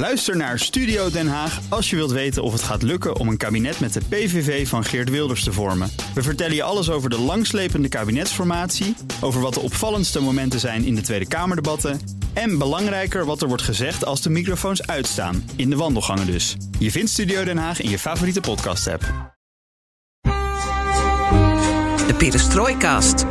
[0.00, 3.36] Luister naar Studio Den Haag als je wilt weten of het gaat lukken om een
[3.36, 5.90] kabinet met de PVV van Geert Wilders te vormen.
[6.14, 10.94] We vertellen je alles over de langslepende kabinetsformatie, over wat de opvallendste momenten zijn in
[10.94, 12.00] de Tweede Kamerdebatten
[12.32, 16.56] en belangrijker wat er wordt gezegd als de microfoons uitstaan, in de wandelgangen dus.
[16.78, 19.34] Je vindt Studio Den Haag in je favoriete podcast-app.
[22.06, 23.26] De Perestroikast.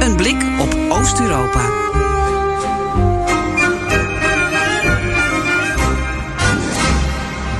[0.00, 2.05] Een blik op Oost-Europa.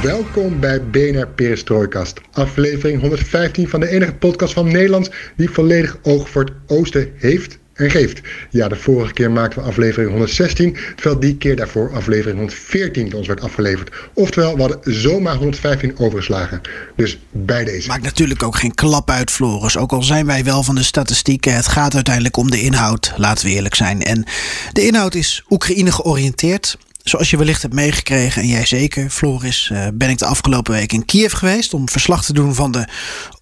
[0.02, 6.30] Welkom bij BNR Perestrooikast, aflevering 115 van de enige podcast van Nederland die volledig oog
[6.30, 8.20] voor het oosten heeft en geeft.
[8.50, 13.26] Ja, de vorige keer maakten we aflevering 116, terwijl die keer daarvoor aflevering 114 ons
[13.26, 13.90] werd afgeleverd.
[14.14, 16.60] Oftewel, we hadden zomaar 115 overgeslagen.
[16.96, 17.88] Dus bij deze.
[17.88, 19.76] Maakt natuurlijk ook geen klap uit, Floris.
[19.76, 23.46] Ook al zijn wij wel van de statistieken, het gaat uiteindelijk om de inhoud, laten
[23.46, 24.02] we eerlijk zijn.
[24.02, 24.24] En
[24.72, 26.76] de inhoud is Oekraïne georiënteerd.
[27.08, 30.92] Zoals je wellicht hebt meegekregen, en jij zeker, Floris, uh, ben ik de afgelopen week
[30.92, 32.88] in Kiev geweest om verslag te doen van de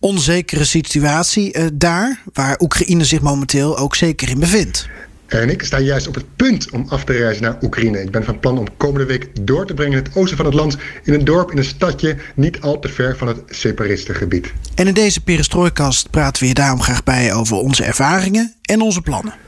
[0.01, 4.89] onzekere situatie uh, daar, waar Oekraïne zich momenteel ook zeker in bevindt.
[5.27, 8.03] En ik sta juist op het punt om af te reizen naar Oekraïne.
[8.03, 10.55] Ik ben van plan om komende week door te brengen in het oosten van het
[10.55, 14.53] land, in een dorp, in een stadje, niet al te ver van het separistengebied.
[14.75, 19.01] En in deze perestrooikast praten we je daarom graag bij over onze ervaringen en onze
[19.01, 19.44] plannen.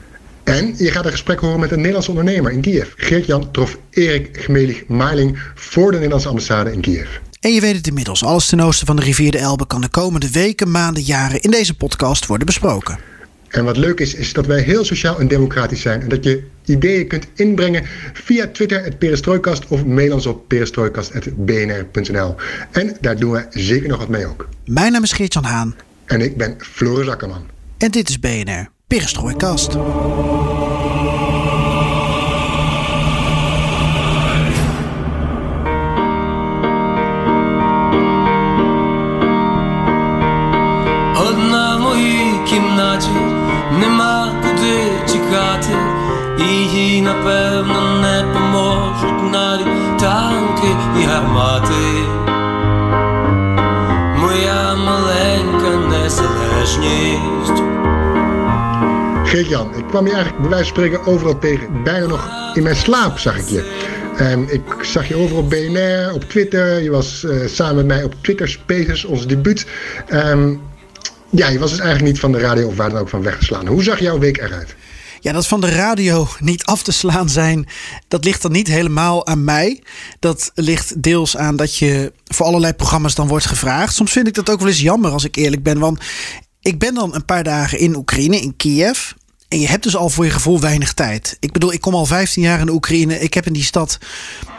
[0.47, 2.91] En je gaat een gesprek horen met een Nederlandse ondernemer in Kiev.
[2.95, 7.07] Geert-Jan trof Erik Gmelig-Marling voor de Nederlandse ambassade in Kiev.
[7.39, 9.89] En je weet het inmiddels, alles ten oosten van de rivier de Elbe kan de
[9.89, 12.99] komende weken, maanden, jaren in deze podcast worden besproken.
[13.47, 16.01] En wat leuk is, is dat wij heel sociaal en democratisch zijn.
[16.01, 22.35] En dat je ideeën kunt inbrengen via Twitter, het Perestrooikast, of mail ons op perestrooikast.bnr.nl.
[22.71, 24.49] En daar doen we zeker nog wat mee ook.
[24.65, 25.75] Mijn naam is Geert-Jan Haan.
[26.05, 27.45] En ik ben Floris Akkerman.
[27.77, 29.71] En dit is BNR Perestrooikast.
[41.27, 43.09] Одна в моїй кімнаті
[43.79, 45.75] нема куди тікати,
[46.39, 52.07] і їй напевно не поможуть навіть танки і гармати.
[54.21, 57.76] Моя маленька незалежність.
[59.27, 61.83] Geert-Jan, ik kwam je eigenlijk bij wijze van spreken overal tegen.
[61.83, 63.87] Bijna nog in mijn slaap zag ik je.
[64.19, 66.83] Um, ik zag je overal op BNR, op Twitter.
[66.83, 69.65] Je was uh, samen met mij op Twitter Spaces, ons debuut.
[70.13, 70.61] Um,
[71.29, 73.67] ja, je was dus eigenlijk niet van de radio of waar dan ook van weggeslaan.
[73.67, 74.75] Hoe zag jouw week eruit?
[75.19, 77.67] Ja, dat van de radio niet af te slaan zijn,
[78.07, 79.83] dat ligt dan niet helemaal aan mij.
[80.19, 83.95] Dat ligt deels aan dat je voor allerlei programma's dan wordt gevraagd.
[83.95, 85.79] Soms vind ik dat ook wel eens jammer als ik eerlijk ben.
[85.79, 85.99] Want
[86.67, 89.11] ik ben dan een paar dagen in Oekraïne, in Kiev.
[89.47, 91.37] En je hebt dus al voor je gevoel weinig tijd.
[91.39, 93.19] Ik bedoel, ik kom al 15 jaar in Oekraïne.
[93.19, 93.97] Ik heb in die stad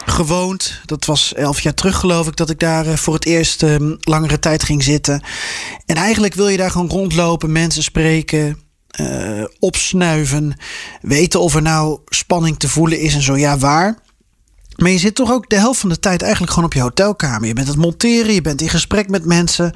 [0.06, 0.80] gewoond.
[0.84, 3.96] Dat was elf jaar terug, geloof ik, dat ik daar eh, voor het eerst um,
[4.00, 5.22] langere tijd ging zitten.
[5.86, 8.58] En eigenlijk wil je daar gewoon rondlopen, mensen spreken.
[9.00, 10.56] Uh, opsnuiven,
[11.00, 13.98] weten of er nou spanning te voelen is en zo ja, waar.
[14.78, 17.48] Maar je zit toch ook de helft van de tijd eigenlijk gewoon op je hotelkamer.
[17.48, 19.72] Je bent het monteren, je bent in gesprek met mensen.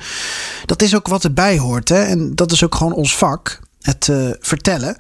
[0.67, 1.89] Dat is ook wat erbij hoort.
[1.89, 2.03] Hè?
[2.03, 4.97] En dat is ook gewoon ons vak, het uh, vertellen.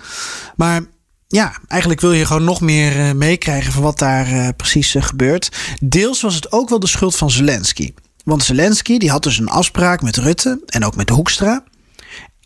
[0.56, 0.82] Maar
[1.28, 5.48] ja, eigenlijk wil je gewoon nog meer uh, meekrijgen van wat daar uh, precies gebeurt.
[5.80, 7.94] Deels was het ook wel de schuld van Zelensky.
[8.24, 11.64] Want Zelensky die had dus een afspraak met Rutte en ook met Hoekstra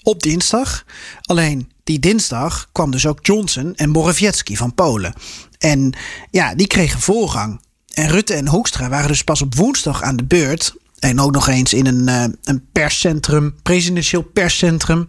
[0.06, 0.84] op dinsdag.
[1.22, 5.14] Alleen die dinsdag kwam dus ook Johnson en Morawiecki van Polen.
[5.58, 5.92] En
[6.30, 7.60] ja, die kregen voorgang.
[7.92, 10.74] En Rutte en Hoekstra waren dus pas op woensdag aan de beurt.
[10.98, 15.08] En ook nog eens in een, uh, een perscentrum, presidentieel perscentrum.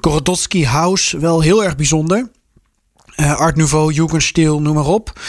[0.00, 2.30] Gorodowski House, wel heel erg bijzonder.
[3.16, 5.20] Uh, Art Nouveau, Jugendstil, noem maar op.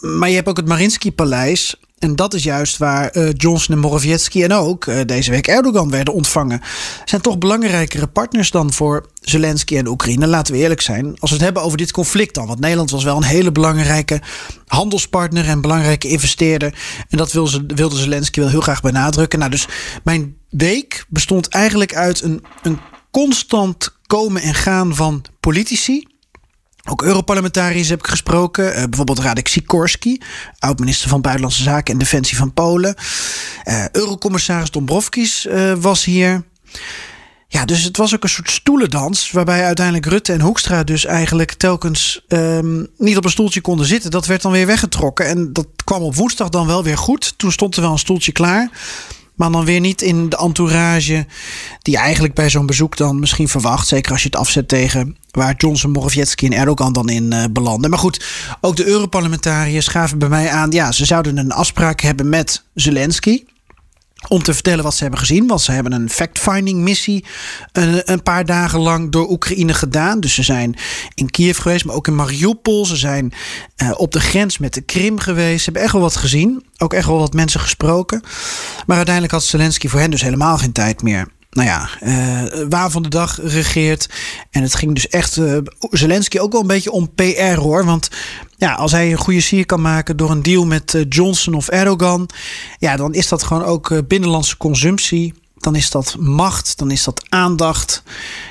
[0.00, 1.76] Maar je hebt ook het Marinsky-paleis.
[2.00, 5.90] En dat is juist waar uh, Johnson en Morawiecki en ook uh, deze week Erdogan
[5.90, 6.60] werden ontvangen.
[7.04, 10.26] Zijn toch belangrijkere partners dan voor Zelensky en Oekraïne.
[10.26, 11.06] Laten we eerlijk zijn.
[11.18, 12.46] Als we het hebben over dit conflict dan.
[12.46, 14.20] Want Nederland was wel een hele belangrijke
[14.66, 16.74] handelspartner en belangrijke investeerder.
[17.08, 19.38] En dat wilde Zelensky wel heel graag benadrukken.
[19.38, 19.66] Nou, dus
[20.04, 22.78] mijn week bestond eigenlijk uit een, een
[23.10, 26.06] constant komen en gaan van politici.
[26.88, 28.64] Ook Europarlementariërs heb ik gesproken.
[28.64, 30.20] Uh, bijvoorbeeld Radek Sikorski,
[30.58, 32.94] oud-minister van Buitenlandse Zaken en Defensie van Polen.
[33.64, 36.42] Uh, Eurocommissaris Dombrovskis uh, was hier.
[37.52, 39.30] Ja, dus het was ook een soort stoelendans.
[39.30, 44.10] Waarbij uiteindelijk Rutte en Hoekstra dus eigenlijk telkens um, niet op een stoeltje konden zitten.
[44.10, 45.26] Dat werd dan weer weggetrokken.
[45.26, 47.34] En dat kwam op woensdag dan wel weer goed.
[47.36, 48.70] Toen stond er wel een stoeltje klaar.
[49.40, 51.26] Maar dan weer niet in de entourage
[51.82, 53.86] die eigenlijk bij zo'n bezoek dan misschien verwacht.
[53.86, 57.90] Zeker als je het afzet tegen waar Johnson, Morawiecki en Erdogan dan in uh, belanden.
[57.90, 58.24] Maar goed,
[58.60, 60.70] ook de Europarlementariërs gaven bij mij aan...
[60.70, 63.44] ja, ze zouden een afspraak hebben met Zelensky
[64.28, 65.46] om te vertellen wat ze hebben gezien.
[65.46, 67.24] Want ze hebben een fact-finding missie
[67.72, 70.20] een, een, paar dagen lang door Oekraïne gedaan.
[70.20, 70.76] Dus ze zijn
[71.14, 72.86] in Kiev geweest, maar ook in Mariupol.
[72.86, 73.32] Ze zijn
[73.82, 75.58] uh, op de grens met de Krim geweest.
[75.58, 76.64] Ze hebben echt wel wat gezien.
[76.76, 78.22] Ook echt wel wat mensen gesproken.
[78.86, 82.90] Maar uiteindelijk had Zelensky voor hen dus helemaal geen tijd meer nou ja, uh, waar
[82.90, 84.08] van de dag regeert.
[84.50, 85.58] En het ging dus echt uh,
[85.90, 87.84] Zelensky ook wel een beetje om PR hoor.
[87.84, 88.08] Want
[88.56, 91.68] ja, als hij een goede sier kan maken door een deal met uh, Johnson of
[91.68, 92.28] Erdogan.
[92.78, 95.34] Ja, dan is dat gewoon ook binnenlandse consumptie.
[95.56, 98.02] Dan is dat macht, dan is dat aandacht.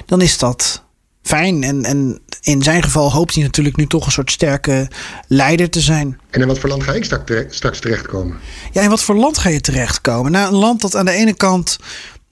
[0.05, 0.83] Dan is dat
[1.21, 1.63] fijn.
[1.63, 4.87] En, en in zijn geval hoopt hij natuurlijk nu toch een soort sterke
[5.27, 6.19] leider te zijn.
[6.29, 7.03] En in wat voor land ga ik
[7.49, 8.37] straks terechtkomen?
[8.71, 10.31] Ja, in wat voor land ga je terechtkomen?
[10.31, 11.77] Nou, een land dat aan de ene kant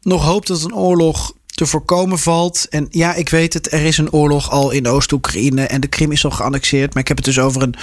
[0.07, 2.67] nog hoopt dat een oorlog te voorkomen valt.
[2.69, 6.11] En ja, ik weet het, er is een oorlog al in Oost-Oekraïne en de Krim
[6.11, 6.93] is al geannexeerd.
[6.93, 7.75] Maar ik heb het dus over een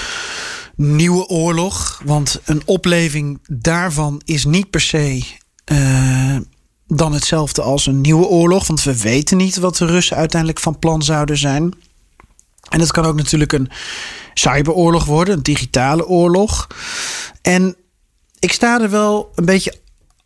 [0.76, 2.02] nieuwe oorlog.
[2.04, 5.24] Want een opleving daarvan is niet per se
[5.72, 6.36] uh,
[6.86, 8.66] dan hetzelfde als een nieuwe oorlog.
[8.66, 11.74] Want we weten niet wat de Russen uiteindelijk van plan zouden zijn.
[12.68, 13.70] En het kan ook natuurlijk een
[14.34, 16.66] cyberoorlog worden, een digitale oorlog.
[17.42, 17.76] En
[18.38, 19.82] ik sta er wel een beetje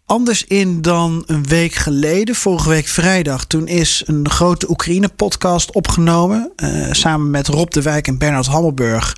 [0.09, 2.35] anders in dan een week geleden.
[2.35, 3.45] Vorige week vrijdag.
[3.45, 6.53] Toen is een grote Oekraïne-podcast opgenomen.
[6.57, 9.17] Uh, samen met Rob de Wijk en Bernard Hammelburg.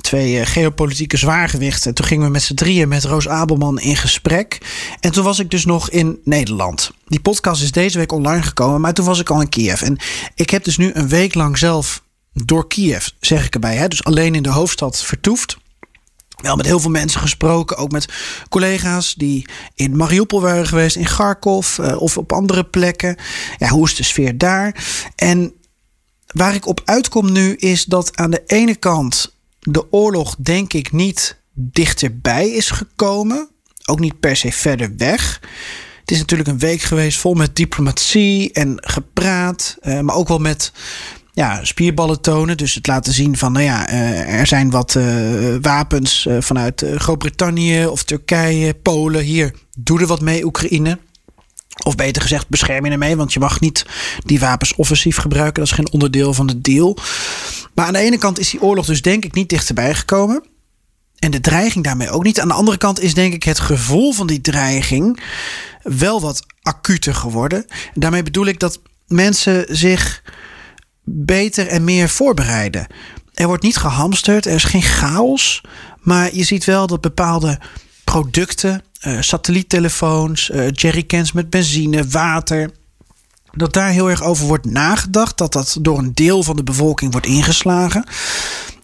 [0.00, 1.94] Twee uh, geopolitieke zwaargewichten.
[1.94, 4.58] Toen gingen we met z'n drieën met Roos Abelman in gesprek.
[5.00, 6.90] En toen was ik dus nog in Nederland.
[7.06, 8.80] Die podcast is deze week online gekomen.
[8.80, 9.82] Maar toen was ik al in Kiev.
[9.82, 9.98] En
[10.34, 12.02] ik heb dus nu een week lang zelf
[12.32, 13.76] door Kiev, zeg ik erbij.
[13.76, 13.88] Hè?
[13.88, 15.56] Dus alleen in de hoofdstad vertoefd
[16.36, 17.76] wel met heel veel mensen gesproken.
[17.76, 18.12] Ook met
[18.48, 23.16] collega's die in Mariupol waren geweest, in Kharkov uh, of op andere plekken.
[23.58, 24.84] Ja, hoe is de sfeer daar?
[25.14, 25.52] En
[26.26, 30.92] waar ik op uitkom nu is dat aan de ene kant de oorlog, denk ik,
[30.92, 33.48] niet dichterbij is gekomen.
[33.84, 35.40] Ook niet per se verder weg.
[36.00, 39.76] Het is natuurlijk een week geweest vol met diplomatie en gepraat.
[39.82, 40.72] Uh, maar ook wel met
[41.36, 42.56] ja, spierballen tonen.
[42.56, 46.84] Dus het laten zien van, nou ja, uh, er zijn wat uh, wapens uh, vanuit
[46.96, 49.22] Groot-Brittannië of Turkije, Polen.
[49.22, 50.98] Hier, doe er wat mee, Oekraïne.
[51.84, 53.86] Of beter gezegd, bescherm je ermee, want je mag niet
[54.24, 55.62] die wapens offensief gebruiken.
[55.62, 56.98] Dat is geen onderdeel van de deal.
[57.74, 60.44] Maar aan de ene kant is die oorlog dus denk ik niet dichterbij gekomen.
[61.18, 62.40] En de dreiging daarmee ook niet.
[62.40, 65.20] Aan de andere kant is denk ik het gevoel van die dreiging
[65.82, 67.64] wel wat acuter geworden.
[67.68, 70.22] En daarmee bedoel ik dat mensen zich
[71.08, 72.86] beter en meer voorbereiden.
[73.34, 75.60] Er wordt niet gehamsterd, er is geen chaos.
[76.00, 77.58] Maar je ziet wel dat bepaalde
[78.04, 82.70] producten, uh, satelliettelefoons, uh, jerrycans met benzine, water.
[83.52, 85.38] Dat daar heel erg over wordt nagedacht.
[85.38, 88.04] Dat dat door een deel van de bevolking wordt ingeslagen.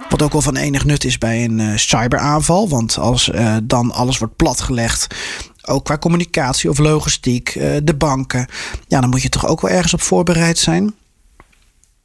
[0.09, 2.69] Wat ook wel van enig nut is bij een uh, cyberaanval.
[2.69, 3.31] Want als
[3.63, 5.07] dan alles wordt platgelegd.
[5.63, 7.53] Ook qua communicatie of logistiek,
[7.83, 8.47] de banken.
[8.89, 10.95] Ja, dan moet je toch ook wel ergens op voorbereid zijn.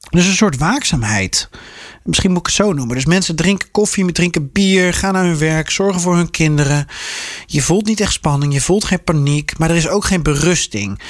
[0.09, 1.49] Dus een soort waakzaamheid.
[2.03, 2.95] Misschien moet ik het zo noemen.
[2.95, 6.87] Dus mensen drinken koffie, drinken bier, gaan naar hun werk, zorgen voor hun kinderen.
[7.45, 11.01] Je voelt niet echt spanning, je voelt geen paniek, maar er is ook geen berusting.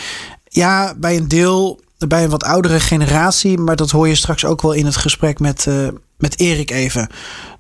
[0.44, 4.62] Ja, bij een deel, bij een wat oudere generatie, maar dat hoor je straks ook
[4.62, 7.10] wel in het gesprek met, uh, met Erik even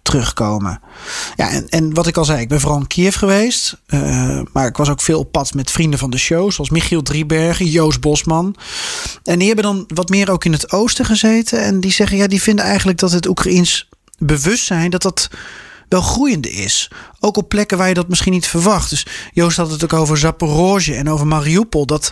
[0.07, 0.79] terugkomen.
[1.35, 3.77] Ja, en, en wat ik al zei, ik ben vooral in Kiev geweest.
[3.87, 7.01] Uh, maar ik was ook veel op pad met vrienden van de show, zoals Michiel
[7.01, 8.55] Driebergen, Joost Bosman.
[9.23, 11.61] En die hebben dan wat meer ook in het oosten gezeten.
[11.61, 15.29] En die zeggen, ja, die vinden eigenlijk dat het Oekraïens bewustzijn, dat dat
[15.89, 16.91] wel groeiende is.
[17.19, 18.89] Ook op plekken waar je dat misschien niet verwacht.
[18.89, 21.85] Dus Joost had het ook over Zaporozhye en over Mariupol.
[21.85, 22.11] Dat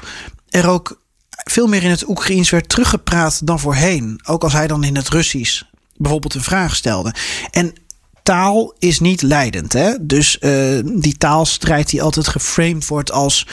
[0.50, 4.20] er ook veel meer in het Oekraïens werd teruggepraat dan voorheen.
[4.26, 5.64] Ook als hij dan in het Russisch
[5.98, 7.14] bijvoorbeeld een vraag stelde.
[7.52, 7.74] En
[8.26, 9.74] taal is niet leidend.
[9.74, 9.94] Hè?
[10.02, 13.48] Dus uh, die taalstrijd die altijd geframed wordt als...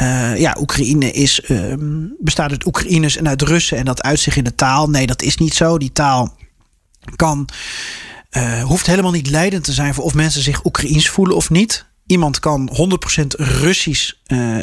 [0.00, 1.74] Uh, ja, Oekraïne is, uh,
[2.18, 3.78] bestaat uit Oekraïners en uit Russen...
[3.78, 4.90] en dat uitzicht in de taal.
[4.90, 5.78] Nee, dat is niet zo.
[5.78, 6.36] Die taal
[7.16, 7.48] kan,
[8.62, 9.94] hoeft helemaal niet leidend te zijn...
[9.94, 11.86] voor of mensen zich Oekraïens voelen of niet.
[12.06, 12.70] Iemand kan
[13.14, 14.12] 100% Russisch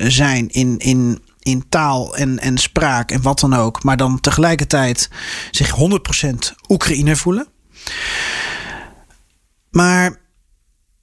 [0.07, 0.77] zijn in...
[0.77, 5.09] in in taal en, en spraak en wat dan ook, maar dan tegelijkertijd
[5.51, 7.47] zich 100% Oekraïner voelen.
[9.75, 10.17] Maar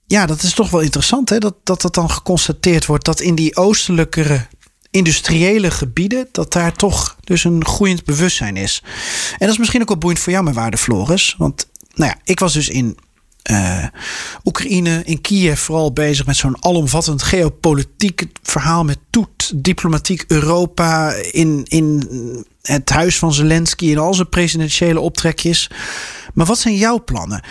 [0.05, 1.37] ja, dat is toch wel interessant hè?
[1.37, 4.47] Dat, dat dat dan geconstateerd wordt dat in die oostelijkere
[4.91, 8.83] industriële gebieden, dat daar toch dus een groeiend bewustzijn is.
[9.31, 11.35] En dat is misschien ook wel boeiend voor jou, mijn waarde Floris.
[11.37, 12.97] Want nou ja, ik was dus in
[13.51, 13.85] uh,
[14.45, 21.65] Oekraïne in Kiev vooral bezig met zo'n alomvattend geopolitiek verhaal met toet, diplomatiek Europa in,
[21.67, 25.69] in het huis van Zelensky en al zijn presidentiële optrekjes.
[26.33, 27.43] Maar wat zijn jouw plannen?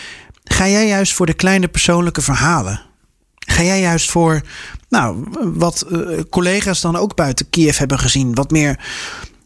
[0.45, 2.81] Ga jij juist voor de kleine persoonlijke verhalen?
[3.39, 4.43] Ga jij juist voor
[4.89, 8.35] nou, wat uh, collega's dan ook buiten Kiev hebben gezien?
[8.35, 8.79] Wat meer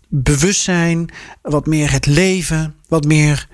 [0.08, 1.08] bewustzijn,
[1.42, 3.48] wat meer het leven, wat meer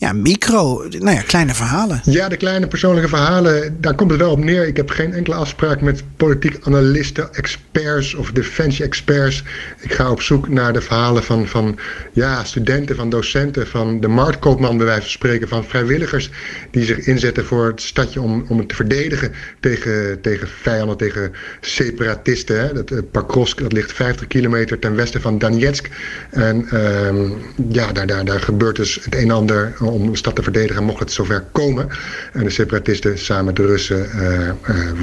[0.00, 2.00] ja, micro, nou ja, kleine verhalen.
[2.04, 4.66] Ja, de kleine persoonlijke verhalen, daar komt het wel op neer.
[4.66, 9.44] Ik heb geen enkele afspraak met politiek analisten, experts of defensie-experts.
[9.80, 11.78] Ik ga op zoek naar de verhalen van, van
[12.12, 16.30] ja, studenten, van docenten, van de marktkoopman, bij wijze van spreken, van vrijwilligers
[16.70, 21.32] die zich inzetten voor het stadje om, om het te verdedigen tegen, tegen vijanden, tegen
[21.60, 22.60] separatisten.
[22.60, 22.72] Hè.
[22.72, 25.88] Dat, uh, Pakrovsk, dat ligt 50 kilometer ten westen van Donetsk.
[26.30, 27.30] En uh,
[27.68, 30.84] ja, daar, daar, daar gebeurt dus het een en ander om de stad te verdedigen
[30.84, 31.88] mocht het zover komen.
[32.32, 34.52] En de separatisten samen de Russen uh, uh,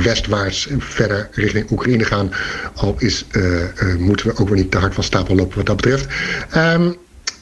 [0.03, 2.31] westwaarts verder richting Oekraïne gaan.
[2.75, 3.63] Al is, uh,
[3.97, 6.07] moeten we ook weer niet te hard van stapel lopen wat dat betreft.
[6.55, 6.95] Um,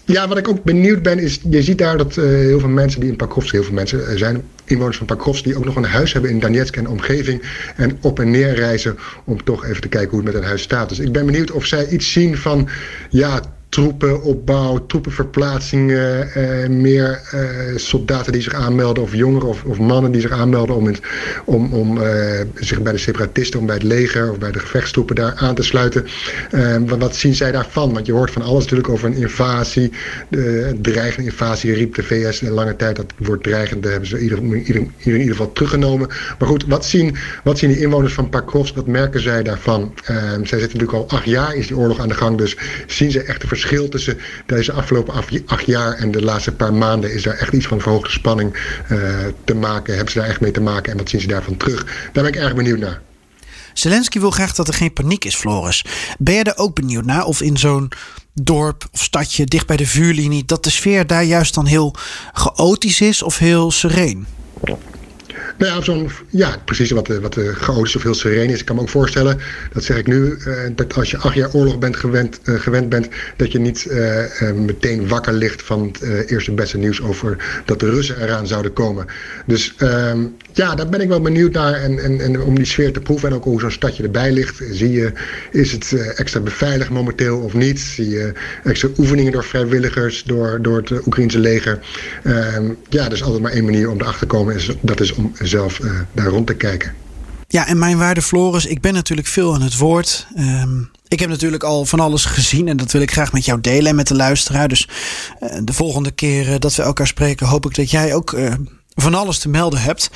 [0.05, 2.99] ja, wat ik ook benieuwd ben, is je ziet daar dat uh, heel veel mensen
[2.99, 5.85] die in Pakrovsk, heel veel mensen er zijn inwoners van Pakrovsk die ook nog een
[5.85, 7.41] huis hebben in Donetsk en omgeving
[7.75, 10.61] en op en neer reizen om toch even te kijken hoe het met hun huis
[10.61, 10.89] staat.
[10.89, 12.69] Dus ik ben benieuwd of zij iets zien van,
[13.09, 13.41] ja,
[13.73, 20.21] troepenopbouw, troepenverplaatsingen, uh, meer uh, soldaten die zich aanmelden of jongeren of, of mannen die
[20.21, 20.91] zich aanmelden om,
[21.45, 25.15] om, om uh, zich bij de separatisten, om bij het leger of bij de gevechtstroepen
[25.15, 26.05] daar aan te sluiten.
[26.85, 27.93] wat, wat zien zij daarvan?
[27.93, 29.91] Want je hoort van alles natuurlijk over een invasie,
[30.29, 34.53] de dreigende invasie riep de VS in lange tijd dat woord dreigende hebben ze in
[34.65, 36.07] ieder, in ieder geval teruggenomen.
[36.39, 39.93] Maar goed, wat zien, wat zien die inwoners van Pakrovsk, wat merken zij daarvan?
[40.03, 43.23] zij zitten natuurlijk al acht jaar is die oorlog aan de gang, dus zien ze
[43.23, 45.13] echt de verschil tussen deze afgelopen
[45.45, 47.13] acht jaar en de laatste paar maanden?
[47.13, 48.53] Is daar echt iets van verhoogde spanning
[48.91, 48.99] uh,
[49.43, 49.95] te maken?
[49.95, 51.83] Hebben ze daar echt mee te maken en wat zien ze daarvan terug?
[51.83, 53.01] Daar ben ik erg benieuwd naar.
[53.73, 55.85] Zelensky wil graag dat er geen paniek is, Floris.
[56.17, 57.91] Ben je er ook benieuwd naar of in zo'n
[58.33, 61.95] dorp of stadje dicht bij de vuurlinie dat de sfeer daar juist dan heel
[62.33, 64.25] chaotisch is of heel sereen?
[65.57, 68.59] Nou ja, ja precies wat, wat de chaotisch of heel sereen is.
[68.59, 69.39] Ik kan me ook voorstellen,
[69.73, 73.07] dat zeg ik nu, uh, dat als je acht jaar oorlog bent gewend, gewend bent,
[73.37, 73.87] dat je niet
[74.55, 79.05] meteen wakker ligt van het eerste beste nieuws over dat de Russen eraan zouden komen.
[79.45, 80.19] Dus ehm,
[80.53, 81.73] ja, daar ben ik wel benieuwd naar.
[81.73, 84.61] En, en, en om die sfeer te proeven en ook hoe zo'n stadje erbij ligt.
[84.71, 85.11] Zie je,
[85.51, 87.79] is het extra beveiligd momenteel of niet?
[87.79, 88.31] Zie je
[88.63, 91.79] extra oefeningen door vrijwilligers, door, door het Oekraïnse leger?
[92.23, 94.55] Ehm, ja, er is altijd maar één manier om erachter te komen.
[94.81, 96.93] Dat is om zelf uh, daar rond te kijken.
[97.47, 100.27] Ja, en mijn waarde Floris, ik ben natuurlijk veel aan het woord.
[100.37, 103.61] Um, ik heb natuurlijk al van alles gezien en dat wil ik graag met jou
[103.61, 104.67] delen en met de luisteraar.
[104.67, 104.89] Dus
[105.39, 108.37] uh, de volgende keer uh, dat we elkaar spreken, hoop ik dat jij ook
[108.95, 110.09] van alles te melden hebt.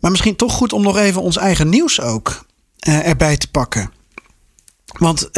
[0.00, 2.46] Maar misschien toch goed om nog even ons eigen nieuws ook
[2.78, 3.90] erbij te pakken.
[4.98, 5.30] Want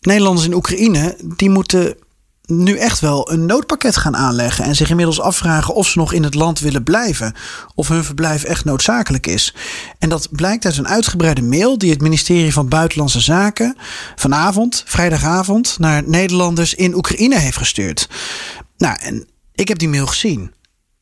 [0.00, 1.96] Nederlanders in Oekraïne, die moeten
[2.48, 6.22] nu echt wel een noodpakket gaan aanleggen en zich inmiddels afvragen of ze nog in
[6.22, 7.34] het land willen blijven
[7.74, 9.54] of hun verblijf echt noodzakelijk is.
[9.98, 13.76] En dat blijkt uit een uitgebreide mail die het ministerie van Buitenlandse Zaken
[14.16, 18.08] vanavond, vrijdagavond, naar Nederlanders in Oekraïne heeft gestuurd.
[18.76, 20.52] Nou, en ik heb die mail gezien.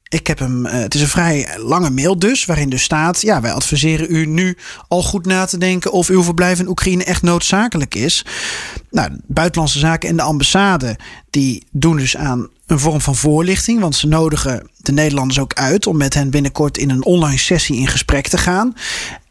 [0.09, 3.53] Ik heb hem, het is een vrij lange mail dus, waarin dus staat: ja, wij
[3.53, 4.57] adviseren u nu
[4.89, 8.25] al goed na te denken of uw verblijf in Oekraïne echt noodzakelijk is.
[8.91, 10.99] Nou, buitenlandse zaken en de ambassade
[11.31, 15.87] die doen dus aan een vorm van voorlichting, want ze nodigen de Nederlanders ook uit
[15.87, 18.75] om met hen binnenkort in een online sessie in gesprek te gaan.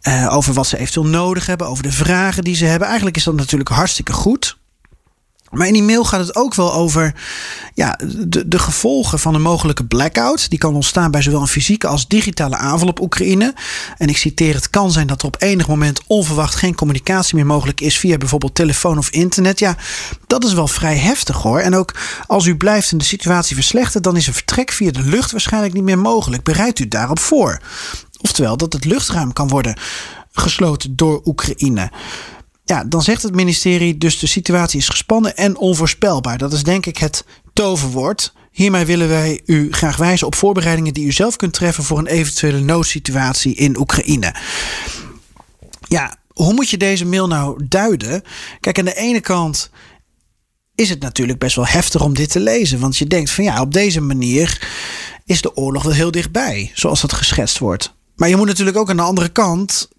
[0.08, 2.88] Uh, over wat ze eventueel nodig hebben, over de vragen die ze hebben.
[2.88, 4.58] Eigenlijk is dat natuurlijk hartstikke goed.
[5.56, 7.14] Maar in die mail gaat het ook wel over
[7.74, 10.50] ja, de, de gevolgen van een mogelijke blackout.
[10.50, 13.54] Die kan ontstaan bij zowel een fysieke als digitale aanval op Oekraïne.
[13.98, 17.46] En ik citeer: Het kan zijn dat er op enig moment onverwacht geen communicatie meer
[17.46, 19.60] mogelijk is via bijvoorbeeld telefoon of internet.
[19.60, 19.78] Ja,
[20.28, 21.60] dat is wel vrij heftig hoor.
[21.60, 21.94] En ook
[22.28, 25.74] als u blijft en de situatie verslechtert, dan is een vertrek via de lucht waarschijnlijk
[25.74, 26.44] niet meer mogelijk.
[26.44, 27.62] Bereidt u daarop voor.
[28.22, 29.78] Oftewel dat het luchtruim kan worden
[30.32, 31.92] gesloten door Oekraïne
[32.66, 36.38] ja, dan zegt het ministerie dus de situatie is gespannen en onvoorspelbaar.
[36.38, 38.34] Dat is denk ik het toverwoord.
[38.52, 42.08] Hiermee willen wij u graag wijzen op voorbereidingen die u zelf kunt treffen voor een
[42.08, 44.36] eventuele noodsituatie in Oekraïne.
[45.88, 48.24] Ja, hoe moet je deze mail nou duiden?
[48.60, 49.70] Kijk, aan de ene kant
[50.76, 52.80] is het natuurlijk best wel heftig om dit te lezen.
[52.80, 54.68] Want je denkt van ja, op deze manier
[55.26, 57.94] is de oorlog wel heel dichtbij, zoals dat geschetst wordt.
[58.16, 59.90] Maar je moet natuurlijk ook aan de andere kant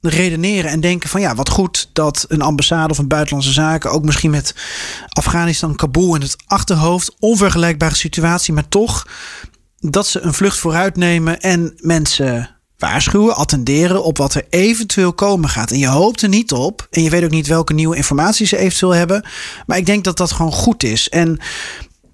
[0.00, 4.04] redeneren en denken van ja, wat goed dat een ambassade of een buitenlandse zaken ook
[4.04, 4.54] misschien met
[5.08, 9.06] Afghanistan, Kabul in het achterhoofd, onvergelijkbare situatie, maar toch
[9.80, 15.48] dat ze een vlucht vooruit nemen en mensen waarschuwen, attenderen op wat er eventueel komen
[15.48, 15.70] gaat.
[15.70, 16.86] En je hoopt er niet op.
[16.90, 19.24] En je weet ook niet welke nieuwe informatie ze eventueel hebben.
[19.66, 21.08] Maar ik denk dat dat gewoon goed is.
[21.08, 21.38] En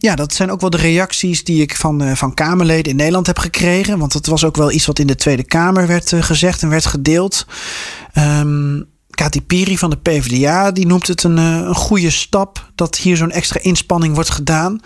[0.04, 3.26] ja, dat zijn ook wel de reacties die ik van, uh, van Kamerleden in Nederland
[3.26, 3.98] heb gekregen.
[3.98, 6.68] Want dat was ook wel iets wat in de Tweede Kamer werd uh, gezegd en
[6.68, 7.46] werd gedeeld.
[8.18, 12.96] Um, Kati Piri van de PvdA die noemt het een, uh, een goede stap dat
[12.96, 14.80] hier zo'n extra inspanning wordt gedaan.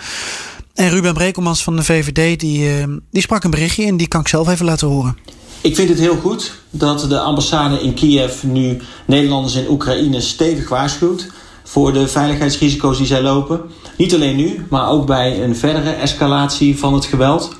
[0.74, 4.28] En Ruben Brekelmans van de VVD die, die sprak een berichtje en die kan ik
[4.28, 5.16] zelf even laten horen.
[5.60, 10.68] Ik vind het heel goed dat de ambassade in Kiev nu Nederlanders in Oekraïne stevig
[10.68, 11.30] waarschuwt
[11.64, 13.60] voor de veiligheidsrisico's die zij lopen.
[13.98, 17.56] Niet alleen nu, maar ook bij een verdere escalatie van het geweld.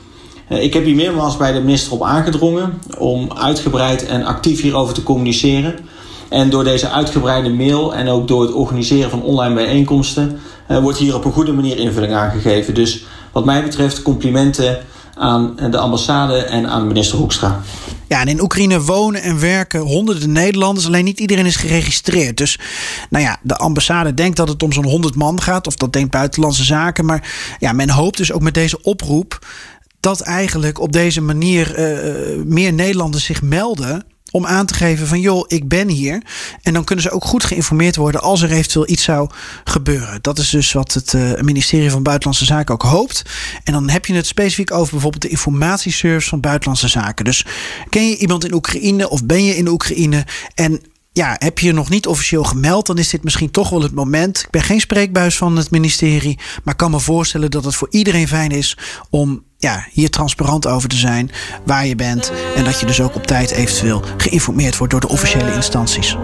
[0.49, 4.95] Eh, ik heb hier meermaals bij de minister op aangedrongen om uitgebreid en actief hierover
[4.95, 5.75] te communiceren.
[6.28, 10.99] En door deze uitgebreide mail en ook door het organiseren van online bijeenkomsten eh, wordt
[10.99, 12.75] hier op een goede manier invulling aangegeven.
[12.75, 14.78] Dus wat mij betreft complimenten
[15.14, 17.61] aan de ambassade en aan minister Hoekstra.
[18.08, 20.86] Ja, en in Oekraïne wonen en werken honderden Nederlanders.
[20.86, 22.36] Alleen niet iedereen is geregistreerd.
[22.36, 22.58] Dus
[23.10, 25.66] nou ja, de ambassade denkt dat het om zo'n 100 man gaat.
[25.66, 27.04] Of dat denkt Buitenlandse Zaken.
[27.04, 29.46] Maar ja, men hoopt dus ook met deze oproep.
[30.00, 35.20] dat eigenlijk op deze manier uh, meer Nederlanders zich melden om aan te geven van
[35.20, 36.23] joh, ik ben hier.
[36.62, 39.30] En dan kunnen ze ook goed geïnformeerd worden als er eventueel iets zou
[39.64, 40.18] gebeuren.
[40.23, 43.23] Dat is dus wat het uh, ministerie van Buitenlandse Zaken ook hoopt.
[43.64, 47.25] En dan heb je het specifiek over bijvoorbeeld de informatieservice van Buitenlandse Zaken.
[47.25, 47.47] Dus
[47.88, 50.80] ken je iemand in Oekraïne of ben je in Oekraïne en
[51.12, 53.94] ja, heb je je nog niet officieel gemeld, dan is dit misschien toch wel het
[53.94, 54.38] moment.
[54.38, 58.28] Ik ben geen spreekbuis van het ministerie, maar kan me voorstellen dat het voor iedereen
[58.28, 58.78] fijn is
[59.11, 61.30] om ja, hier transparant over te zijn
[61.64, 62.32] waar je bent.
[62.56, 66.16] En dat je dus ook op tijd eventueel geïnformeerd wordt door de officiële instanties.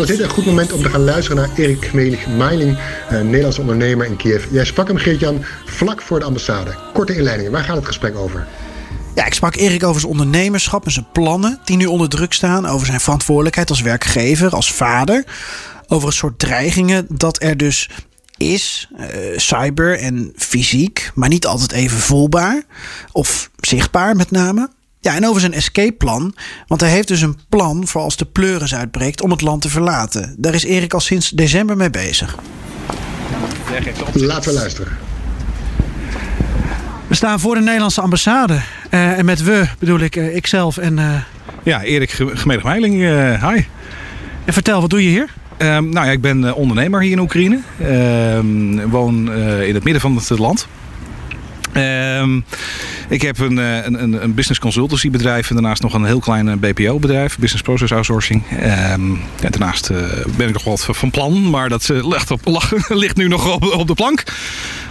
[0.00, 1.92] Dan is dit een goed moment om te gaan luisteren naar Erik
[2.36, 2.78] Meiling,
[3.08, 4.44] een Nederlandse ondernemer in Kiev.
[4.50, 6.74] Jij sprak hem, Geert-Jan, vlak voor de ambassade.
[6.92, 8.46] Korte inleiding, waar gaat het gesprek over?
[9.14, 12.66] Ja, ik sprak Erik over zijn ondernemerschap en zijn plannen die nu onder druk staan.
[12.66, 15.24] Over zijn verantwoordelijkheid als werkgever, als vader.
[15.86, 17.90] Over een soort dreigingen dat er dus
[18.36, 19.06] is, uh,
[19.38, 22.62] cyber en fysiek, maar niet altijd even voelbaar
[23.12, 24.70] of zichtbaar met name.
[25.00, 26.34] Ja, en over zijn escape-plan.
[26.66, 29.68] Want hij heeft dus een plan voor als de pleuris uitbreekt om het land te
[29.68, 30.34] verlaten.
[30.38, 32.38] Daar is Erik al sinds december mee bezig.
[34.14, 34.92] Laten we luisteren.
[37.06, 38.60] We staan voor de Nederlandse ambassade.
[38.90, 40.98] Uh, en met we bedoel ik uh, ikzelf en...
[40.98, 41.14] Uh...
[41.62, 42.94] Ja, Erik Gemedig Meiling.
[43.50, 43.64] hi.
[44.44, 45.28] En vertel, wat doe je hier?
[45.58, 47.58] Um, nou ja, ik ben ondernemer hier in Oekraïne.
[47.80, 50.68] Uh, woon uh, in het midden van het land.
[51.76, 52.44] Um,
[53.08, 56.98] ik heb een, een, een business consultancy bedrijf en daarnaast nog een heel klein BPO
[56.98, 58.42] bedrijf, Business Process Outsourcing.
[58.52, 59.98] Um, en daarnaast uh,
[60.36, 62.40] ben ik nog wat van plan, maar dat uh, ligt, op,
[62.88, 64.22] ligt nu nog op, op de plank.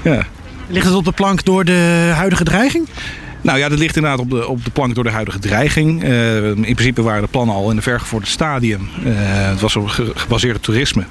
[0.02, 0.26] Ja.
[0.68, 2.88] Ligt het op de plank door de huidige dreiging?
[3.42, 6.04] Nou ja, dat ligt inderdaad op de, op de plank door de huidige dreiging.
[6.04, 8.90] Uh, in principe waren de plannen al in een vergevorderd stadium.
[9.04, 11.04] het was op gebaseerd op toerisme.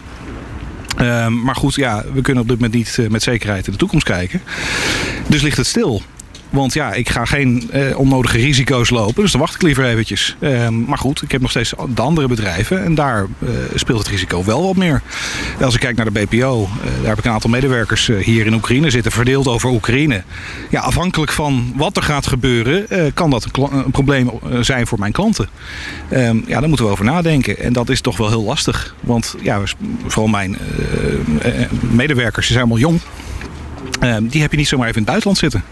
[1.01, 3.79] Uh, maar goed, ja, we kunnen op dit moment niet uh, met zekerheid in de
[3.79, 4.43] toekomst kijken.
[5.27, 6.03] Dus ligt het stil.
[6.51, 9.23] Want ja, ik ga geen uh, onnodige risico's lopen.
[9.23, 10.37] Dus dan wacht ik liever eventjes.
[10.41, 12.85] Uh, maar goed, ik heb nog steeds de andere bedrijven.
[12.85, 15.03] En daar uh, speelt het risico wel wat meer.
[15.61, 16.69] Als ik kijk naar de BPO.
[16.83, 19.13] daar heb ik een aantal medewerkers hier in Oekraïne zitten.
[19.13, 20.23] Verdeeld over Oekraïne.
[20.71, 22.87] Ja, afhankelijk van wat er gaat gebeuren.
[23.15, 24.31] kan dat een, een probleem
[24.61, 25.49] zijn voor mijn klanten.
[26.09, 27.59] Ehm, ja, daar moeten we over nadenken.
[27.59, 28.95] En dat is toch wel heel lastig.
[29.01, 29.61] Want ja,
[30.07, 30.57] vooral mijn
[31.91, 33.01] medewerkers zijn allemaal jong.
[34.01, 35.63] Ehm, die heb je niet zomaar even in het buitenland zitten.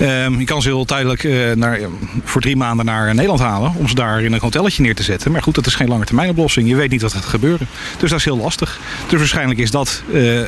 [0.00, 1.80] Um, je kan ze heel tijdelijk uh, naar,
[2.24, 3.72] voor drie maanden naar Nederland halen.
[3.76, 5.32] Om ze daar in een hotelletje neer te zetten.
[5.32, 6.68] Maar goed, dat is geen lange termijn oplossing.
[6.68, 7.66] Je weet niet wat gaat gebeuren.
[7.98, 8.80] Dus dat is heel lastig.
[9.08, 10.40] Dus waarschijnlijk is dat uh,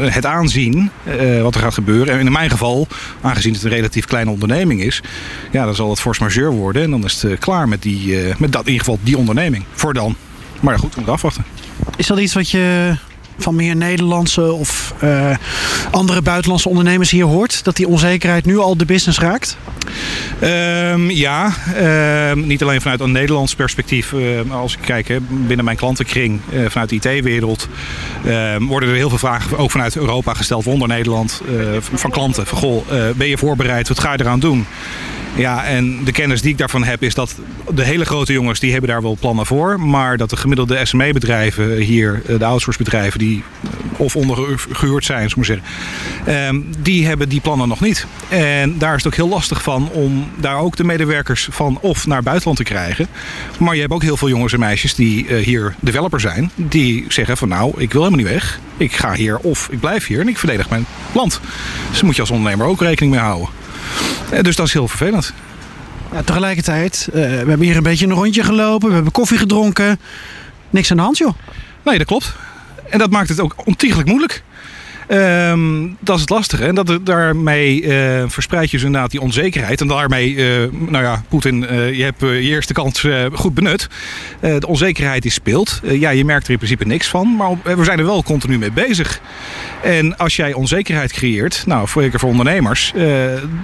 [0.00, 2.14] het aanzien uh, wat er gaat gebeuren.
[2.14, 2.86] En in mijn geval,
[3.20, 5.02] aangezien het een relatief kleine onderneming is.
[5.50, 6.82] Ja, dan zal het force majeure worden.
[6.82, 9.64] En dan is het klaar met, die, met dat, in ieder geval die onderneming.
[9.72, 10.16] Voor dan.
[10.60, 11.44] Maar goed, we moeten afwachten.
[11.96, 12.96] Is dat iets wat je
[13.38, 15.36] van meer Nederlandse of uh,
[15.90, 17.64] andere buitenlandse ondernemers hier hoort?
[17.64, 19.56] Dat die onzekerheid nu al de business raakt?
[20.42, 21.52] Um, ja,
[22.30, 24.12] um, niet alleen vanuit een Nederlands perspectief.
[24.12, 27.68] Uh, als ik kijk binnen mijn klantenkring, uh, vanuit de IT-wereld,
[28.24, 31.42] ehm, worden er heel veel vragen ook vanuit Europa gesteld onder Nederland
[31.94, 32.46] van klanten.
[32.46, 33.88] Van goh, ben je voorbereid?
[33.88, 34.66] Wat ga je eraan doen?
[35.36, 37.34] Ja, en de kennis die ik daarvan heb is dat
[37.74, 39.80] de hele grote jongens die hebben daar wel plannen voor.
[39.80, 43.70] Maar dat de gemiddelde SME-bedrijven hier, eh, de outsource-bedrijven die eh,
[44.00, 45.66] of ondergehuurd zijn, maar zeggen,
[46.24, 48.06] ehm, die hebben die plannen nog niet.
[48.28, 52.06] En daar is het ook heel lastig van om daar ook de medewerkers van of
[52.06, 53.06] naar buitenland te krijgen.
[53.58, 57.04] Maar je hebt ook heel veel jongens en meisjes die eh, hier developer zijn, die
[57.08, 58.60] zeggen van nou, ik wil helemaal niet weg.
[58.76, 61.40] Ik ga hier of ik blijf hier en ik verdedig mijn land.
[61.88, 63.63] Dus daar moet je als ondernemer ook rekening mee houden.
[64.30, 65.32] Eh, Dus dat is heel vervelend.
[66.12, 68.88] Ja, tegelijkertijd, eh, we hebben hier een beetje een rondje gelopen.
[68.88, 70.00] We hebben koffie gedronken.
[70.70, 71.32] Niks aan de hand, joh.
[71.82, 72.34] Nee, dat klopt.
[72.90, 74.42] En dat maakt het ook ontiegelijk moeilijk.
[75.14, 76.64] Ehm, dat is het lastige.
[76.64, 79.80] En dat, daarmee eh, verspreid je dus inderdaad die onzekerheid.
[79.80, 80.44] En daarmee, eh,
[80.88, 83.88] nou ja, Poetin, eh, je hebt je eerste kans goed benut.
[84.40, 85.80] De onzekerheid die speelt.
[85.82, 87.36] Ja, je merkt er in principe niks van.
[87.36, 89.20] Maar we zijn er wel continu mee bezig.
[89.82, 92.92] En als jij onzekerheid creëert, nou, zeker voor ondernemers,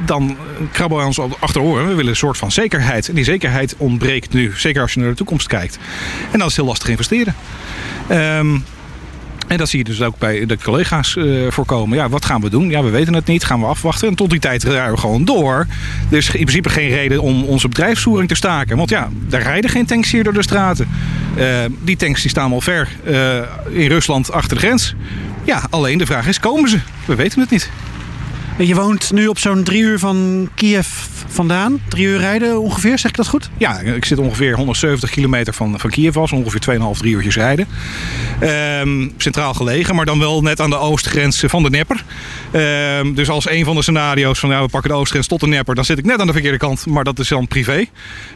[0.05, 0.37] dan
[0.73, 1.89] krabbelen we ons achter de oren.
[1.89, 3.09] We willen een soort van zekerheid.
[3.09, 5.79] En die zekerheid ontbreekt nu, zeker als je naar de toekomst kijkt.
[6.31, 7.35] En dan is heel lastig investeren.
[8.09, 8.57] Ehm,
[9.51, 11.99] en dat zie je dus ook bij de collega's eh, voorkomen.
[11.99, 12.71] Ja, wat gaan we doen?
[12.71, 13.45] Ja, we weten het niet.
[13.45, 14.09] Gaan we afwachten?
[14.09, 15.67] En tot die tijd rijden we gewoon door.
[16.09, 18.77] Is in principe geen reden om onze bedrijfsvoering te staken.
[18.77, 20.89] Want ja, er rijden geen tanks hier door de straten.
[21.37, 21.47] Eh,
[21.83, 24.95] die tanks die staan al ver eh, in Rusland achter de grens.
[25.45, 26.79] Ja, alleen de vraag is, komen ze?
[27.05, 27.71] We weten het niet.
[28.67, 30.87] Je woont nu op zo'n drie uur van Kiev
[31.27, 31.81] vandaan.
[31.89, 33.51] Drie uur rijden ongeveer, zeg ik dat goed?
[33.57, 36.33] Ja, ik zit ongeveer 170 kilometer van, van Kiev af.
[36.33, 37.67] Ongeveer 2,5, 3 uurtjes rijden.
[38.41, 42.05] Ehm, centraal gelegen, maar dan wel net aan de oostgrens van de Nepper.
[42.51, 45.47] Ehm, dus als een van de scenario's van ja, we pakken de oostgrens tot de
[45.47, 45.75] Nepper...
[45.75, 47.85] dan zit ik net aan de verkeerde kant, maar dat is dan privé.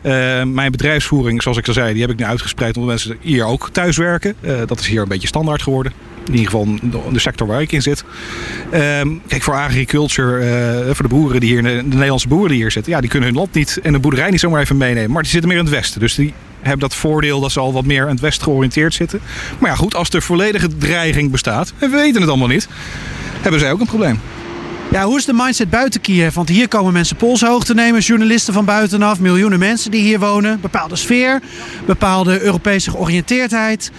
[0.03, 2.77] Ehm, mijn bedrijfsvoering, zoals ik al zei, die heb ik nu uitgespreid...
[2.77, 4.35] omdat mensen hier ook thuis werken.
[4.41, 5.93] Eh, dat is hier een beetje standaard geworden.
[6.27, 6.69] In ieder geval
[7.13, 8.05] de, sector waar ik in zit.
[8.71, 12.59] Ehm, kijk, voor agriculture, eh, voor de boeren die hier, de, de Nederlandse boeren die
[12.59, 15.11] hier zitten, ja, die kunnen hun land niet en de boerderij niet zomaar even meenemen.
[15.11, 16.01] Maar die zitten meer in het westen.
[16.01, 19.21] Dus die hebben dat voordeel dat ze al wat meer in het westen georiënteerd zitten.
[19.59, 22.69] Maar ja, goed, als er volledige dreiging bestaat, we weten het allemaal niet,
[23.41, 24.21] hebben zij ook een probleem.
[24.91, 26.35] Ja, hoe is de mindset buiten Kiev?
[26.35, 30.61] Want hier komen mensen polshoog te nemen, journalisten van buitenaf, miljoenen mensen die hier wonen.
[30.61, 31.41] Bepaalde sfeer,
[31.87, 33.91] bepaalde Europese georiënteerdheid.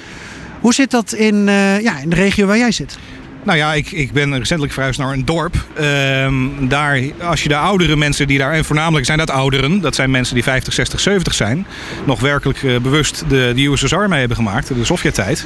[0.66, 2.98] Hoe zit dat in, eh, ja, in de regio waar jij zit?
[3.46, 5.56] Nou ja, ik, ik ben recentelijk verhuisd naar een dorp.
[5.74, 9.96] Ehm, daar, als je de oudere mensen die daar, en voornamelijk zijn dat ouderen, dat
[9.96, 11.66] zijn mensen die 50, 60, 70 zijn,
[12.06, 15.46] nog werkelijk eh, bewust de, de USSR mee hebben gemaakt, de Sovjet-tijd,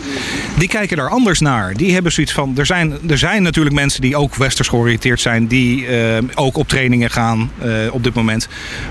[0.58, 1.74] die kijken daar anders naar.
[1.74, 5.48] Die hebben zoiets van, er zijn, er zijn natuurlijk mensen die ook westers georiënteerd zijn,
[5.48, 8.48] die eh, ook op trainingen gaan eh, op dit moment.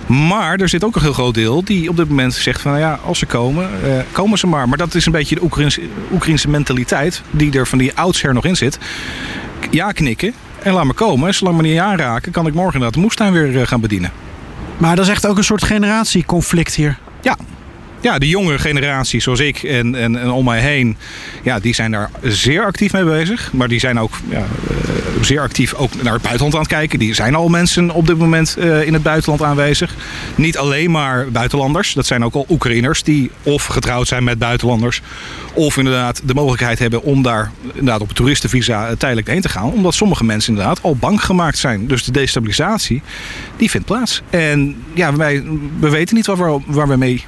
[0.07, 2.83] Maar er zit ook een heel groot deel die op dit moment zegt van, nou
[2.83, 3.71] ja, als ze komen,
[4.13, 4.69] komen ze maar.
[4.69, 5.81] Maar dat is een beetje de Oekraïnse,
[6.13, 8.79] Oekraïnse mentaliteit die er van die oudsher nog in zit
[9.71, 11.35] ja knikken en laat me komen.
[11.35, 14.13] Zolang me niet aanraken, kan ik morgen de moestuin weer eh, gaan bedienen.
[14.77, 16.99] Maar dat is echt ook een soort generatieconflict hier.
[17.21, 17.37] Ja.
[18.01, 20.97] Ja, de jongere generatie zoals ik en, en, en om mij heen,
[21.43, 23.53] ja, die zijn daar zeer actief mee bezig.
[23.53, 24.45] Maar die zijn ook ja, eh,
[25.23, 26.99] zeer actief ook naar het buitenland aan het kijken.
[26.99, 29.95] Die zijn al mensen op dit moment eh, in het buitenland aanwezig.
[30.35, 31.93] Niet alleen maar buitenlanders.
[31.93, 35.03] Dat zijn ook al Oekraïners die of getrouwd zijn met buitenlanders.
[35.53, 39.73] Of inderdaad de mogelijkheid hebben om daar inderdaad op toeristenvisa eh, tijdelijk heen te gaan.
[39.73, 41.87] Omdat sommige mensen inderdaad al bang gemaakt zijn.
[41.87, 43.03] Dus de destabilisatie,
[43.57, 44.23] die vindt plaats.
[44.31, 45.43] En ja, wij,
[45.81, 47.25] we weten niet waar waar we mee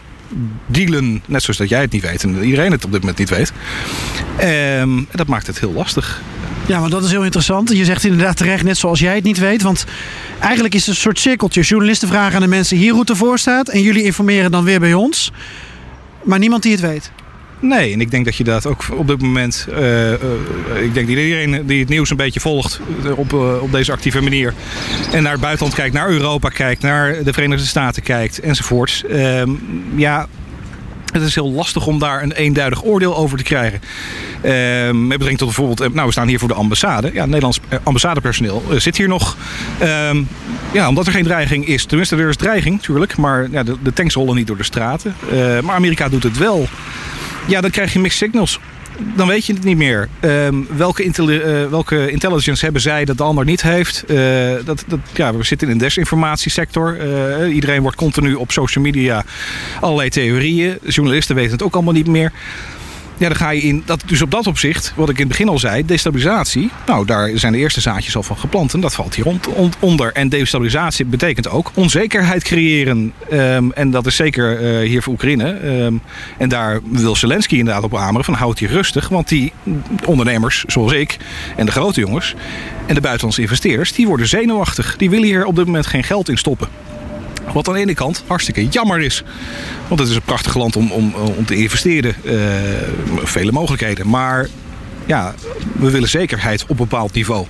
[0.66, 1.22] dealen.
[1.26, 3.52] Net zoals dat jij het niet weet en iedereen het op dit moment niet weet.
[4.36, 6.22] Ehm, dat maakt het heel lastig.
[6.66, 7.70] Ja, want dat is heel interessant.
[7.70, 9.62] Je zegt inderdaad terecht, net zoals jij het niet weet.
[9.62, 9.84] Want
[10.40, 11.60] eigenlijk is het een soort cirkeltje.
[11.60, 13.68] Journalisten vragen aan de mensen hier hoe het ervoor staat.
[13.68, 15.32] En jullie informeren dan weer bij ons.
[16.22, 17.10] Maar niemand die het weet.
[17.60, 19.66] Nee, en ik denk dat je dat ook op dit moment.
[19.70, 20.20] eh, eh,
[20.82, 24.20] ik denk dat iedereen die het nieuws een beetje volgt eh, op, op deze actieve
[24.20, 24.54] manier.
[25.12, 29.04] En naar het buitenland kijkt, naar Europa kijkt, naar de Verenigde Staten kijkt enzovoorts.
[29.04, 29.50] Ehm,
[29.96, 30.28] ja.
[31.12, 33.80] Het is heel lastig om daar een eenduidig oordeel over te krijgen.
[34.42, 37.10] Ehm met betrekking tot bijvoorbeeld, nou we staan hier voor de ambassade.
[37.12, 39.36] Ja, Nederlands ambassadepersoneel zit hier nog.
[39.78, 40.22] Ehm,
[40.72, 41.84] ja, omdat er geen dreiging is.
[41.84, 45.14] Tenminste, er is dreiging natuurlijk, maar ja, de, tanks rollen niet door de straten.
[45.62, 46.68] Maar Amerika doet het wel.
[47.50, 48.60] Ja, dan krijg je mixed signals.
[49.16, 50.08] Dan weet je het niet meer.
[50.20, 54.04] Ehm, welke, eh, welke intelligence hebben zij dat de ander niet heeft?
[54.04, 54.16] Eh,
[54.64, 56.98] dat, dat, ja, we zitten in een desinformatiesector.
[56.98, 59.24] Eh, iedereen wordt continu op social media
[59.80, 60.78] allerlei theorieën.
[60.86, 62.32] Journalisten weten het ook allemaal niet meer.
[63.20, 63.82] Ja, dan ga je in.
[63.86, 66.70] Dat, dus op dat opzicht, wat ik in het begin al zei, destabilisatie.
[66.86, 68.74] Nou, daar zijn de eerste zaadjes al van geplant.
[68.74, 70.12] En dat valt hier rond, on- onder.
[70.12, 73.12] En destabilisatie betekent ook onzekerheid creëren.
[73.30, 75.52] Ehm, en dat is zeker eh, hier voor Oekraïne.
[75.52, 75.94] Ehm,
[76.38, 79.08] en daar wil Zelensky inderdaad op hameren van houd je rustig.
[79.08, 79.52] Want die
[80.04, 81.16] ondernemers, zoals ik
[81.56, 82.34] en de grote jongens
[82.86, 84.96] en de buitenlandse investeerders, die worden zenuwachtig.
[84.96, 86.68] Die willen hier op dit moment geen geld in stoppen.
[87.52, 89.24] Wat aan de ene kant hartstikke jammer is.
[89.88, 92.14] Want het is een prachtig land om, om, om te investeren.
[92.22, 92.34] Uh,
[93.22, 94.08] vele mogelijkheden.
[94.08, 94.48] Maar
[95.06, 95.34] ja,
[95.72, 97.46] we willen zekerheid op een bepaald niveau.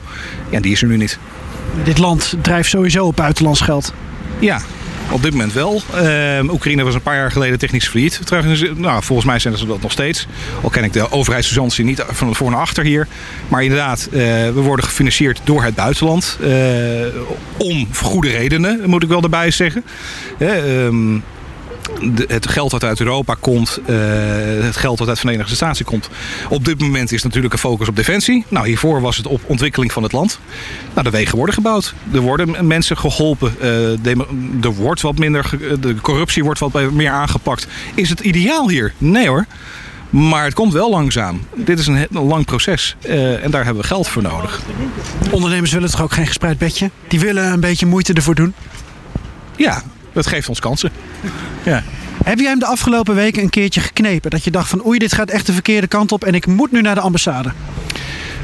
[0.51, 1.19] Ja, die is er nu niet.
[1.85, 3.93] Dit land drijft sowieso op buitenlands geld.
[4.39, 4.61] Ja,
[5.11, 5.83] op dit moment wel.
[5.95, 8.21] Uh, Oekraïne was een paar jaar geleden technisch failliet.
[8.25, 10.27] Trouwens, nou, volgens mij zijn ze dat nog steeds.
[10.63, 13.07] Al ken ik de overheidsfinanciën niet van voor naar achter hier.
[13.49, 16.39] Maar inderdaad, uh, we worden gefinancierd door het buitenland.
[16.41, 16.51] Uh,
[17.57, 19.85] om goede redenen, moet ik wel erbij zeggen.
[20.39, 21.19] Ehm,
[22.15, 23.97] de, het geld dat uit Europa komt, uh,
[24.63, 26.09] het geld dat uit de Verenigde Staten komt.
[26.49, 28.45] Op dit moment is natuurlijk een focus op defensie.
[28.49, 30.39] Nou, hiervoor was het op ontwikkeling van het land.
[30.93, 31.95] Nou, de wegen worden gebouwd.
[32.13, 33.55] Er worden mensen geholpen.
[33.57, 33.65] Uh,
[34.03, 34.27] de,
[34.63, 35.51] er wordt wat minder,
[35.81, 37.67] de corruptie wordt wat meer aangepakt.
[37.95, 38.93] Is het ideaal hier?
[38.99, 39.47] Nee hoor.
[40.11, 41.41] Maar het komt wel langzaam.
[41.55, 44.61] Dit is een, een lang proces uh, en daar hebben we geld voor nodig.
[45.31, 46.91] Ondernemers willen toch ook geen gespreid bedje?
[47.09, 48.55] Die willen een beetje moeite ervoor doen?
[49.57, 50.91] Ja, dat geeft ons kansen.
[51.63, 51.83] Ja.
[52.25, 54.31] Heb jij hem de afgelopen weken een keertje geknepen?
[54.31, 56.73] Dat je dacht van oei, dit gaat echt de verkeerde kant op en ik moet
[56.73, 57.53] nu naar de ambassade?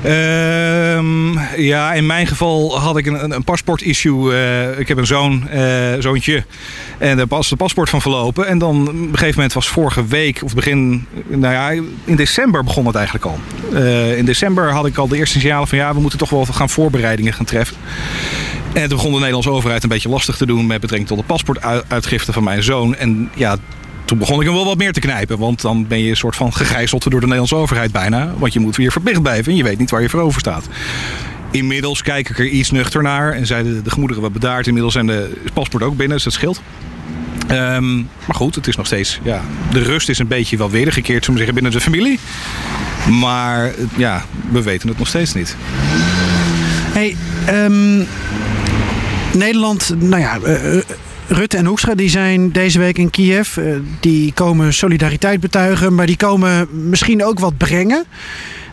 [0.04, 4.32] Um, ja, in mijn geval had ik een, een paspoort-issue.
[4.32, 6.44] Uh, ik heb een zoon, uh, zoontje.
[6.98, 8.46] En daar was de paspoort van verlopen.
[8.46, 12.64] En dan op een gegeven moment was vorige week, of begin, nou ja, in december
[12.64, 13.38] begon het eigenlijk al.
[13.72, 16.44] Uh, in december had ik al de eerste signalen van ja, we moeten toch wel
[16.44, 17.76] gaan voorbereidingen gaan treffen.
[18.72, 21.24] En toen begon de Nederlandse overheid een beetje lastig te doen met betrekking tot de
[21.24, 22.94] paspoortuitgifte van mijn zoon.
[22.94, 23.56] En ja,
[24.04, 25.38] toen begon ik hem wel wat meer te knijpen.
[25.38, 28.34] Want dan ben je een soort van gegijzeld door de Nederlandse overheid bijna.
[28.38, 30.68] Want je moet weer verplicht blijven en je weet niet waar je voor over staat.
[31.50, 34.66] Inmiddels kijk ik er iets nuchter naar en zijn de, de gemoederen wat bedaard.
[34.66, 36.60] Inmiddels zijn de paspoort ook binnen, dus dat scheelt.
[37.50, 39.20] Um, maar goed, het is nog steeds.
[39.22, 42.18] Ja, de rust is een beetje wel wedergekeerd, zullen we zeggen, binnen de familie.
[43.20, 45.56] Maar ja, we weten het nog steeds niet.
[46.92, 47.16] Hey,
[47.64, 48.06] um,
[49.36, 50.38] Nederland, nou ja.
[50.38, 50.80] Uh,
[51.28, 53.58] Rutte en Hoekstra die zijn deze week in Kiev.
[54.00, 58.04] Die komen solidariteit betuigen, maar die komen misschien ook wat brengen.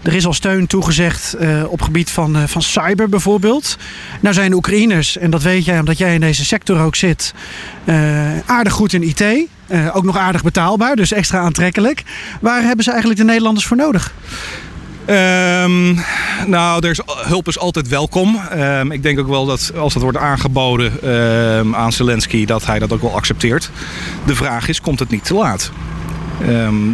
[0.02, 1.36] Er is al steun toegezegd
[1.68, 3.78] op gebied van, van cyber bijvoorbeeld.
[4.20, 7.34] Nou zijn de Oekraïners, en dat weet jij omdat jij in deze sector ook zit,
[8.46, 9.24] aardig goed in IT.
[9.94, 12.04] ook nog aardig betaalbaar, dus extra aantrekkelijk.
[12.42, 14.14] Waar hebben ze eigenlijk de Nederlanders voor nodig?
[15.08, 16.00] Um,
[16.48, 18.40] nou, is, hulp is altijd welkom.
[18.58, 22.80] Um, ik denk ook wel dat als dat wordt aangeboden um, aan Zelensky, dat hij
[22.80, 23.70] dat ook wel accepteert.
[24.26, 25.72] De vraag is, komt het niet te laat?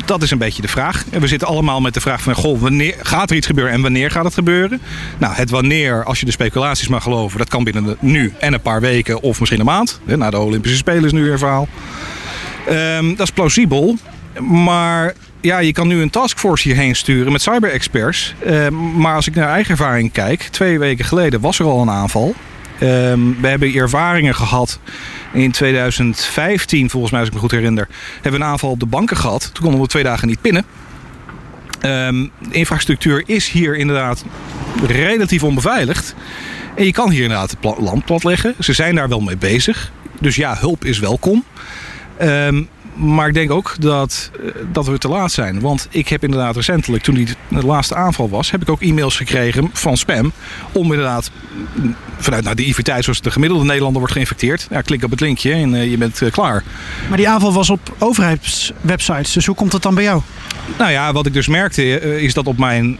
[0.05, 1.03] Dat is een beetje de vraag.
[1.11, 3.81] En we zitten allemaal met de vraag van, goh, wanneer gaat er iets gebeuren en
[3.81, 4.81] wanneer gaat het gebeuren?
[5.17, 8.61] Nou, het wanneer, als je de speculaties mag geloven, dat kan binnen nu en een
[8.61, 9.99] paar weken of misschien een maand.
[10.03, 11.67] Na de Olympische Spelen is nu weer verhaal.
[13.15, 13.97] Dat is plausibel,
[14.39, 18.33] maar ja, je kan nu een taskforce hierheen sturen met cyber-experts.
[18.45, 21.89] Uh, maar als ik naar eigen ervaring kijk, twee weken geleden was er al een
[21.89, 22.35] aanval.
[22.81, 24.79] Um, we hebben ervaringen gehad
[25.33, 28.85] in 2015, volgens mij als ik me goed herinner, hebben we een aanval op de
[28.85, 29.49] banken gehad.
[29.53, 30.65] Toen konden we twee dagen niet pinnen.
[31.85, 34.25] Um, de infrastructuur is hier inderdaad
[34.87, 36.15] relatief onbeveiligd.
[36.75, 38.55] En je kan hier inderdaad het land platleggen.
[38.59, 39.91] Ze zijn daar wel mee bezig.
[40.19, 41.43] Dus ja, hulp is welkom.
[42.21, 44.31] Um, maar ik denk ook dat,
[44.71, 45.59] dat we te laat zijn.
[45.59, 49.17] Want ik heb inderdaad recentelijk, toen die de laatste aanval was, heb ik ook e-mails
[49.17, 50.31] gekregen van spam.
[50.71, 51.31] Om inderdaad
[52.17, 54.67] vanuit nou, de naïviteit zoals de gemiddelde Nederlander wordt geïnfecteerd.
[54.69, 56.63] Ja, klik op het linkje en uh, je bent uh, klaar.
[57.07, 60.21] Maar die aanval was op overheidswebsites, dus hoe komt dat dan bij jou?
[60.77, 62.97] Nou ja, wat ik dus merkte uh, is dat op mijn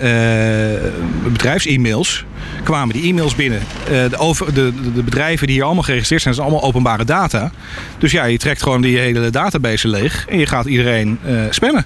[1.24, 2.26] bedrijfs-e-mails
[2.64, 3.62] kwamen die e-mails binnen.
[3.86, 7.52] de, over, de, de, bedrijven die hier allemaal geregistreerd zijn, zijn allemaal openbare data.
[7.98, 11.86] Dus ja, je trekt gewoon die hele database leeg en je gaat iedereen spammen.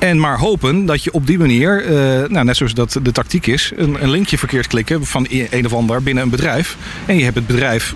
[0.00, 1.90] En maar hopen dat je op die manier, uh,
[2.28, 5.72] nou, net zoals dat de tactiek is, een, een, linkje verkeerd klikken van een of
[5.72, 6.76] ander binnen een bedrijf.
[7.06, 7.94] En je hebt het bedrijf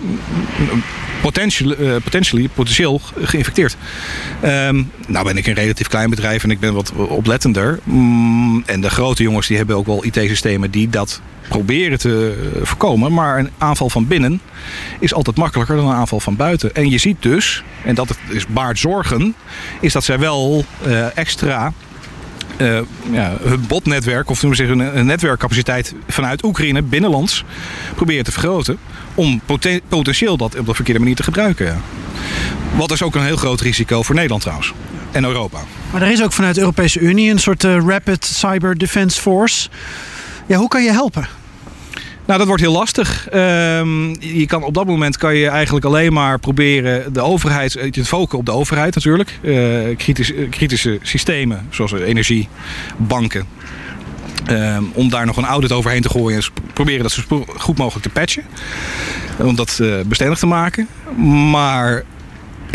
[1.31, 3.77] potentieel, uh, potentially, potentieel geïnfecteerd.
[4.43, 7.79] Um, nou ben ik een relatief klein bedrijf en ik ben wat oplettender.
[7.83, 12.33] Mm, en de grote jongens die hebben ook wel IT-systemen die dat proberen te
[12.63, 13.13] voorkomen.
[13.13, 14.41] Maar een aanval van binnen
[14.99, 16.75] is altijd makkelijker dan een aanval van buiten.
[16.75, 19.35] En je ziet dus, en dat is baart zorgen,
[19.81, 21.73] is dat zij wel uh, extra
[22.57, 22.79] uh,
[23.11, 27.43] ja, hun botnetwerk, of we zeggen een netwerkcapaciteit vanuit Oekraïne binnenlands
[27.95, 28.77] proberen te vergroten.
[29.15, 31.81] Om poten potentieel dat op de verkeerde manier te gebruiken.
[32.75, 34.73] Wat is ook een heel groot risico voor Nederland trouwens.
[35.11, 35.59] En Europa.
[35.91, 39.69] Maar er is ook vanuit de Europese Unie een soort uh, Rapid Cyber Defense Force.
[40.45, 41.27] Ja, hoe kan je helpen?
[42.25, 43.27] Nou, dat wordt heel lastig.
[43.33, 48.05] Um, je kan, op dat moment kan je eigenlijk alleen maar proberen de overheid, te
[48.05, 49.39] focussen op de overheid natuurlijk.
[49.41, 52.47] Uh, kritische, kritische systemen zoals energie,
[52.97, 53.47] banken.
[54.45, 58.05] Ehm, om daar nog een audit overheen te gooien en proberen dat zo goed mogelijk
[58.05, 58.43] te patchen.
[59.37, 60.87] Om dat eh, bestendig te maken.
[61.51, 62.03] Maar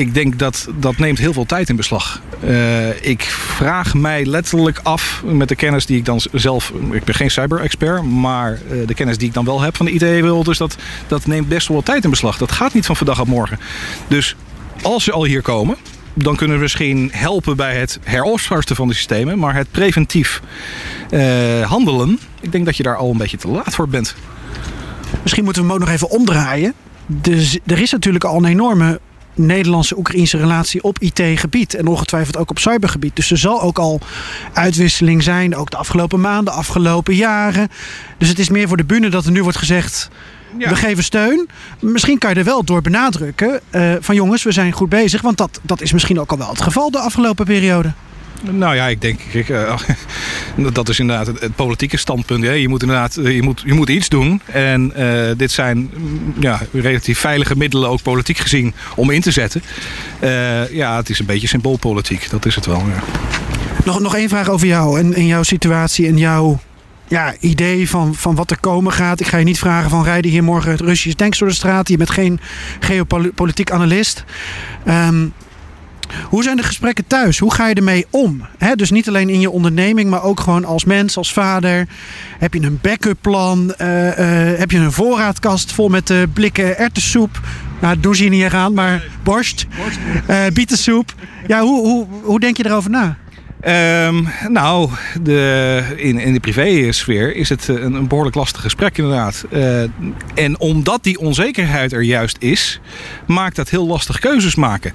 [0.01, 2.21] ik denk dat dat neemt heel veel tijd in beslag.
[2.41, 6.73] Eh, ik vraag mij letterlijk af met de kennis die ik dan zelf...
[6.91, 9.93] Ik ben geen cyber-expert, maar eh, de kennis die ik dan wel heb van de
[9.93, 10.45] IT-wereld...
[10.45, 12.39] dus dat, dat neemt best wel wat tijd in beslag.
[12.39, 13.59] Dat gaat niet van vandaag op morgen.
[14.09, 14.37] Dus
[14.83, 15.77] als ze al hier komen...
[16.15, 19.39] dan kunnen we misschien helpen bij het heropstarten van de systemen...
[19.39, 20.43] maar het preventief
[21.11, 22.19] eh, handelen...
[22.41, 24.15] ik denk dat je daar al een beetje te laat voor bent.
[25.23, 26.75] Misschien moeten we hem ook nog even omdraaien.
[27.07, 29.01] Dus er is natuurlijk al een enorme
[29.35, 31.75] Nederlandse-Oekraïnse relatie op IT-gebied.
[31.75, 33.17] En ongetwijfeld ook op cybergebied.
[33.17, 34.01] Dus er zal ook al
[34.53, 35.57] uitwisseling zijn.
[35.57, 37.69] Ook de afgelopen maanden, afgelopen jaren.
[38.19, 40.11] Dus het is meer voor de bühne dat er nu wordt gezegd...
[40.59, 41.49] We geven steun.
[41.81, 45.21] Misschien kan je er wel door benadrukken eh, van jongens, we zijn goed bezig.
[45.21, 47.93] Want dat, dat is misschien ook al wel het geval de afgelopen periode.
[48.43, 49.81] Nou ja, ik denk, ik, eh,
[50.73, 52.45] dat is inderdaad het, het politieke standpunt.
[52.45, 52.53] Hè.
[52.53, 54.41] Je moet inderdaad, eh, je moet, je moet iets doen.
[54.45, 59.31] En eh, dit zijn mm, ja, relatief veilige middelen, ook politiek gezien, om in te
[59.31, 59.63] zetten.
[60.71, 62.83] Ja, het is een beetje symboolpolitiek, dat is het wel.
[63.85, 66.61] Nog, nog één vraag over jou en, jouw situatie en jouw
[67.09, 69.21] ja, idee van, van wat er komen gaat.
[69.21, 71.89] Ik ga je niet vragen van rijden hier morgen Russisch tanks door de straat.
[71.89, 72.41] Je bent geen
[72.81, 74.25] geopolitiek analist.
[74.85, 75.27] Ehm,
[76.29, 77.39] hoe zijn de gesprekken thuis?
[77.39, 78.43] Hoe ga je ermee om?
[78.75, 81.89] Dus niet alleen in je onderneming, maar ook gewoon als mens, als vader.
[82.39, 83.75] Heb je een backup plan?
[83.75, 84.09] Eh,
[84.53, 87.41] eh, heb je een voorraadkast vol met eh, blikken erwtensoep?
[87.81, 89.67] Nou, doen ze hier niet aan, maar borst,
[90.53, 91.15] bietensoep.
[91.47, 93.17] Ja, hoe, hoe, hoe denk je erover na?
[93.61, 94.91] Ehm, nou,
[95.23, 99.45] de, in, in de privésfeer is het eh, een, een behoorlijk lastig gesprek inderdaad.
[99.51, 99.83] Eh,
[100.35, 102.81] en omdat die onzekerheid er juist is,
[103.27, 104.93] maakt dat heel lastig keuzes maken.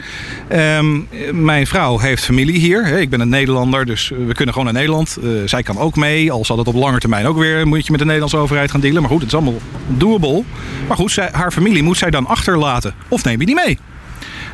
[0.47, 0.99] Ehm,
[1.31, 2.85] mijn vrouw heeft familie hier.
[2.85, 5.17] Ik ben een Nederlander, dus we kunnen gewoon naar Nederland.
[5.23, 7.67] Eh, zij kan ook mee, al zal het op lange termijn ook weer...
[7.67, 9.01] moet je met de Nederlandse overheid gaan dealen.
[9.01, 10.43] Maar goed, het is allemaal doable.
[10.87, 12.93] Maar goed, haar familie moet zij dan achterlaten.
[13.07, 13.79] Of neem je die mee?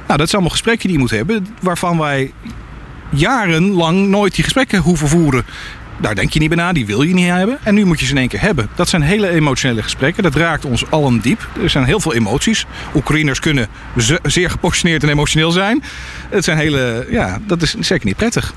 [0.08, 1.48] Nou, dat zijn allemaal gesprekken die je moet hebben...
[1.62, 2.32] waarvan wij
[3.12, 5.46] jarenlang nooit die gesprekken hoeven voeren.
[6.02, 7.58] Daar denk je niet bij na, die wil je niet hebben.
[7.64, 8.70] En nu moet je ze in één keer hebben.
[8.76, 10.24] Dat zijn hele emotionele gesprekken.
[10.24, 11.48] Dat raakt ons allen diep.
[11.64, 12.66] Er zijn heel veel emoties.
[12.96, 15.84] Oekraïners kunnen ze- zeer gepositioneerd en emotioneel zijn.
[16.30, 18.54] Het zijn hele, ja, dat is zeker niet prettig.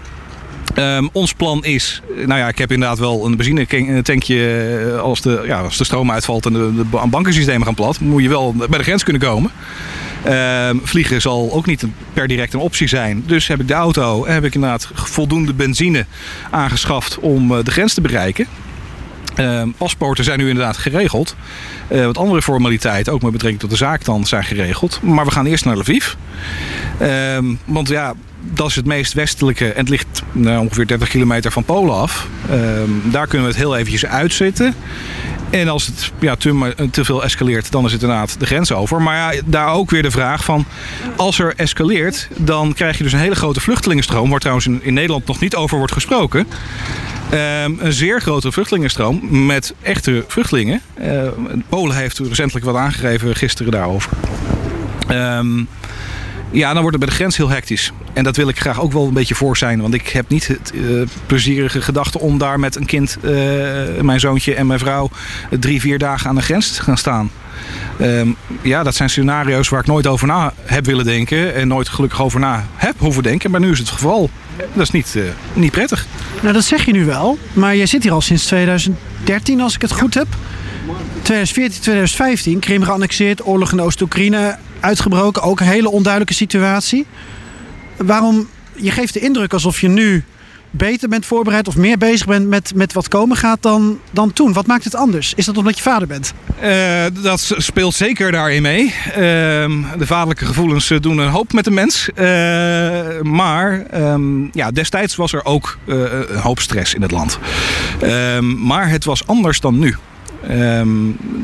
[0.75, 4.57] Ehm, ons plan is, nou ja, ik heb inderdaad wel een benzinetankje
[4.95, 8.01] eh, als de, ja, als de stroom uitvalt en de, de ba- bankensystemen gaan plat,
[8.01, 9.51] moet je wel bij de grens kunnen komen.
[10.25, 13.23] Ehm, vliegen zal ook niet per direct een optie zijn.
[13.27, 16.07] Dus heb ik de auto heb ik inderdaad voldoende benzine
[16.51, 18.47] aangeschaft om eh, de grens te bereiken.
[19.35, 21.37] Ehm, paspoorten zijn nu inderdaad geregeld.
[21.89, 25.01] Eh, wat andere formaliteiten, ook met betrekking tot de zaak dan, zijn geregeld.
[25.03, 26.13] Maar we gaan eerst naar Lviv.
[26.99, 31.53] Ehm, want ja, dat is het meest westelijke en het ligt nou, ongeveer 30 kilometer
[31.53, 32.29] van Polen af.
[33.03, 34.75] Daar kunnen we het heel eventjes uitzitten.
[35.55, 39.03] En als het ja, te, te veel escaleert, dan is het inderdaad de grens over.
[39.03, 40.65] Maar ja, daar ook weer de vraag van...
[41.17, 44.31] als er escaleert, dan krijg je dus een hele grote vluchtelingenstroom...
[44.31, 46.47] waar trouwens in, in Nederland nog niet over wordt gesproken...
[47.31, 50.81] Ehm, een zeer grote vluchtelingenstroom met echte vluchtelingen.
[50.95, 51.29] Eh,
[51.69, 54.11] Polen heeft recentelijk wat aangegeven gisteren daarover.
[55.09, 55.63] Ehm,
[56.51, 57.93] ja, dan wordt het bij de grens heel hectisch.
[58.13, 59.81] En dat wil ik graag ook wel een beetje voor zijn.
[59.81, 60.81] Want ik heb niet het eh,
[61.27, 63.31] plezierige gedachte om daar met een kind, eh,
[64.03, 65.11] mijn zoontje en mijn vrouw,
[65.61, 67.31] drie, vier dagen aan de grens te gaan staan.
[67.99, 68.29] Ehm,
[68.63, 71.55] ja, dat zijn scenario's waar ik nooit over na heb willen denken.
[71.55, 73.51] En nooit gelukkig over na heb hoeven denken.
[73.51, 74.31] Maar nu is het geval.
[74.73, 76.07] Dat is niet, eh, niet prettig.
[76.43, 77.39] Nou, dat zeg je nu wel.
[77.53, 80.27] Maar jij zit hier al sinds 2013, als ik het goed heb.
[81.23, 85.43] 2014, 2015, Krim geannexeerd, oorlog in Oost-Oekraïne uitgebroken.
[85.43, 87.07] Ook een hele onduidelijke situatie.
[87.97, 90.25] Waarom, je geeft de indruk alsof je nu
[90.77, 94.53] beter bent voorbereid of meer bezig bent met, met wat komen gaat dan, dan toen.
[94.53, 95.33] Wat maakt het anders?
[95.37, 96.33] Is dat omdat je vader bent?
[96.61, 98.95] Eh, dat speelt zeker daarin mee.
[99.13, 102.09] Ehm, de vaderlijke gevoelens eh, doen een hoop met de mens.
[102.15, 102.25] Eh,
[103.23, 107.39] maar ehm, ja, destijds was er ook een hoop stress in het land.
[108.01, 109.97] Ehm, maar het was anders dan nu.
[110.49, 110.89] Ehm,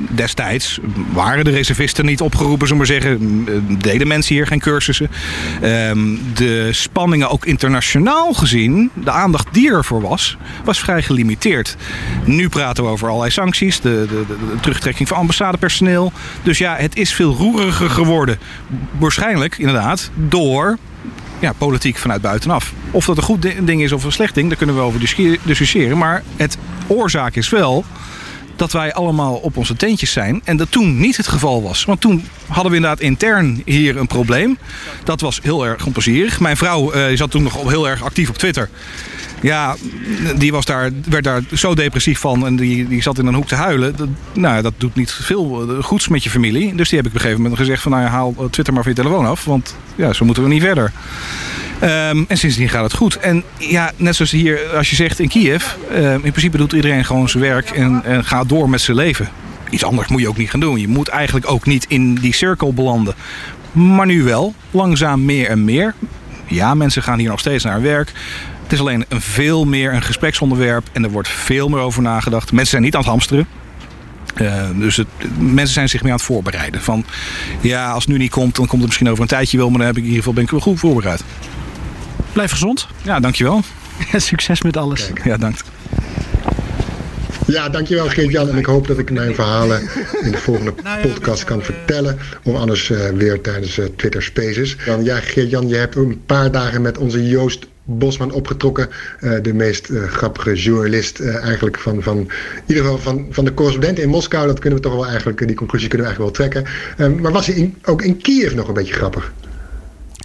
[0.08, 0.78] destijds
[1.12, 3.44] waren de reservisten niet opgeroepen, zullen maar zeggen.
[3.48, 5.10] Eh, Deden mensen hier geen cursussen.
[5.60, 5.98] Ehm,
[6.34, 11.76] de spanningen, ook internationaal gezien, de aandacht die ervoor was, was vrij gelimiteerd.
[12.24, 16.12] Nu praten we over allerlei sancties, de, de, de, terugtrekking van ambassadepersoneel.
[16.42, 18.38] Dus ja, het is veel roeriger geworden.
[18.98, 20.78] Waarschijnlijk, inderdaad, door
[21.38, 22.72] ja, politiek vanuit buitenaf.
[22.90, 25.00] Of dat een goed di- ding is of een slecht ding, daar kunnen we over
[25.00, 25.98] discu- discussiëren.
[25.98, 27.84] Maar het oorzaak is wel
[28.60, 30.40] dat wij allemaal op onze tentjes zijn.
[30.44, 31.84] En dat toen niet het geval was.
[31.84, 34.58] Want toen hadden we inderdaad intern hier een probleem.
[35.04, 36.40] Dat was heel erg onplezierig.
[36.40, 38.68] Mijn vrouw uh, zat toen nog heel erg actief op Twitter.
[39.42, 39.76] Ja,
[40.36, 43.48] die was daar, werd daar zo depressief van en die, die zat in een hoek
[43.48, 44.16] te huilen.
[44.32, 46.74] Nou, dat doet niet veel eh, goeds met je familie.
[46.74, 48.82] Dus die heb ik op een gegeven moment gezegd van nou ja, haal Twitter maar
[48.82, 49.44] van je telefoon af.
[49.44, 50.92] Want ja, zo moeten we niet verder.
[51.82, 53.16] Um, en sindsdien gaat het goed.
[53.16, 57.04] En ja, net zoals hier, als je zegt in Kiev, uh, in principe doet iedereen
[57.04, 59.28] gewoon zijn werk en, en gaat door met zijn leven.
[59.70, 60.80] Iets anders moet je ook niet gaan doen.
[60.80, 63.14] Je moet eigenlijk ook niet in die cirkel belanden.
[63.72, 65.94] Maar nu wel, langzaam meer en meer.
[66.46, 68.12] Ja, mensen gaan hier nog steeds naar werk.
[68.62, 72.52] Het is alleen een veel meer een gespreksonderwerp en er wordt veel meer over nagedacht.
[72.52, 73.46] Mensen zijn niet aan het hamsteren.
[74.36, 75.02] Uh, dus
[75.38, 76.80] mensen zijn zich meer aan het voorbereiden.
[76.80, 77.04] Van
[77.60, 79.78] ja, als het nu niet komt, dan komt het misschien over een tijdje wel, maar
[79.78, 81.24] dan heb ik in ieder geval ben ik wel goed voorbereid.
[82.32, 82.86] Blijf gezond.
[83.02, 83.62] Ja, dankjewel.
[84.16, 85.06] Succes met alles.
[85.06, 85.24] Kijk.
[85.24, 85.56] Ja, dank.
[87.46, 88.48] Ja, dankjewel Geert-Jan.
[88.48, 89.80] En ik hoop dat ik mijn verhalen
[90.20, 92.18] in de volgende podcast kan vertellen.
[92.42, 94.76] Of anders uh, weer tijdens uh, Twitter Spaces.
[94.86, 98.88] Dan, ja, Geert-Jan, je hebt een paar dagen met onze Joost Bosman opgetrokken.
[99.20, 102.28] Uh, de meest grappige journalist eigenlijk van, van, in
[102.66, 104.46] ieder geval van, van de correspondent in Moskou.
[104.46, 106.72] Dat kunnen we toch wel eigenlijk, die conclusie kunnen we eigenlijk wel trekken.
[106.96, 109.32] Ehm, maar was hij in, ook in Kiev nog een beetje grappig?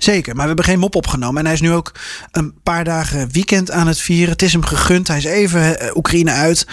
[0.06, 1.38] Zeker, maar we hebben geen mop opgenomen.
[1.40, 1.92] En hij is nu ook
[2.32, 4.32] een paar dagen weekend aan het vieren.
[4.32, 5.08] Het is hem gegund.
[5.08, 6.68] Hij is even uh, Oekraïne uit.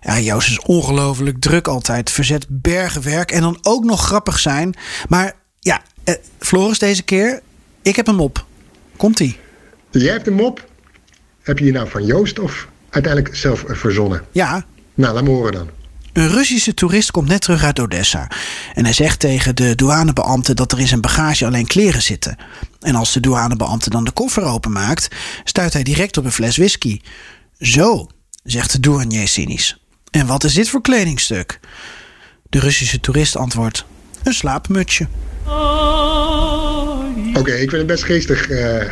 [0.00, 2.10] Ja, Joost is ongelooflijk druk altijd.
[2.10, 3.30] Verzet bergen werk.
[3.30, 4.74] En dan ook nog grappig zijn.
[5.08, 7.40] Maar ja, uh, Floris deze keer.
[7.82, 8.44] Ik heb een mop.
[8.96, 9.38] Komt-ie.
[9.90, 10.66] Jij hebt een mop.
[11.42, 14.24] Heb je die nou van Joost of uiteindelijk zelf verzonnen?
[14.32, 14.64] Ja.
[14.94, 15.68] Nou, laat me horen dan.
[16.18, 18.30] Een Russische toerist komt net terug uit Odessa.
[18.74, 22.36] En hij zegt tegen de douanebeambte dat er in zijn bagage alleen kleren zitten.
[22.80, 25.08] En als de douanebeambte dan de koffer openmaakt,
[25.44, 27.00] stuit hij direct op een fles whisky.
[27.58, 28.06] Zo,
[28.44, 29.82] zegt de douanier cynisch.
[30.10, 31.60] En wat is dit voor kledingstuk?
[32.48, 33.84] De Russische toerist antwoordt:
[34.22, 35.06] een slaapmutsje.
[37.34, 38.48] Oké, ik vind het best geestig.
[38.48, 38.82] Uh,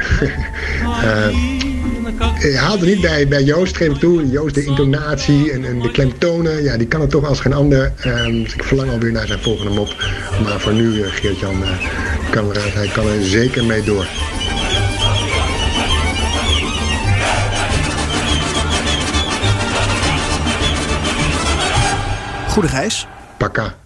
[0.83, 1.75] uh,
[2.39, 4.29] ik haalde niet bij, bij Joost, geef ik toe.
[4.29, 7.93] Joost, de intonatie en, en de klemtonen, ja, die kan het toch als geen ander.
[8.07, 9.95] Um, dus ik verlang alweer naar zijn volgende mop.
[10.43, 11.69] Maar voor nu, uh, Geert-Jan, uh,
[12.31, 14.07] kan er, hij kan er zeker mee door.
[22.49, 23.07] Goede reis.
[23.37, 23.86] Pakka.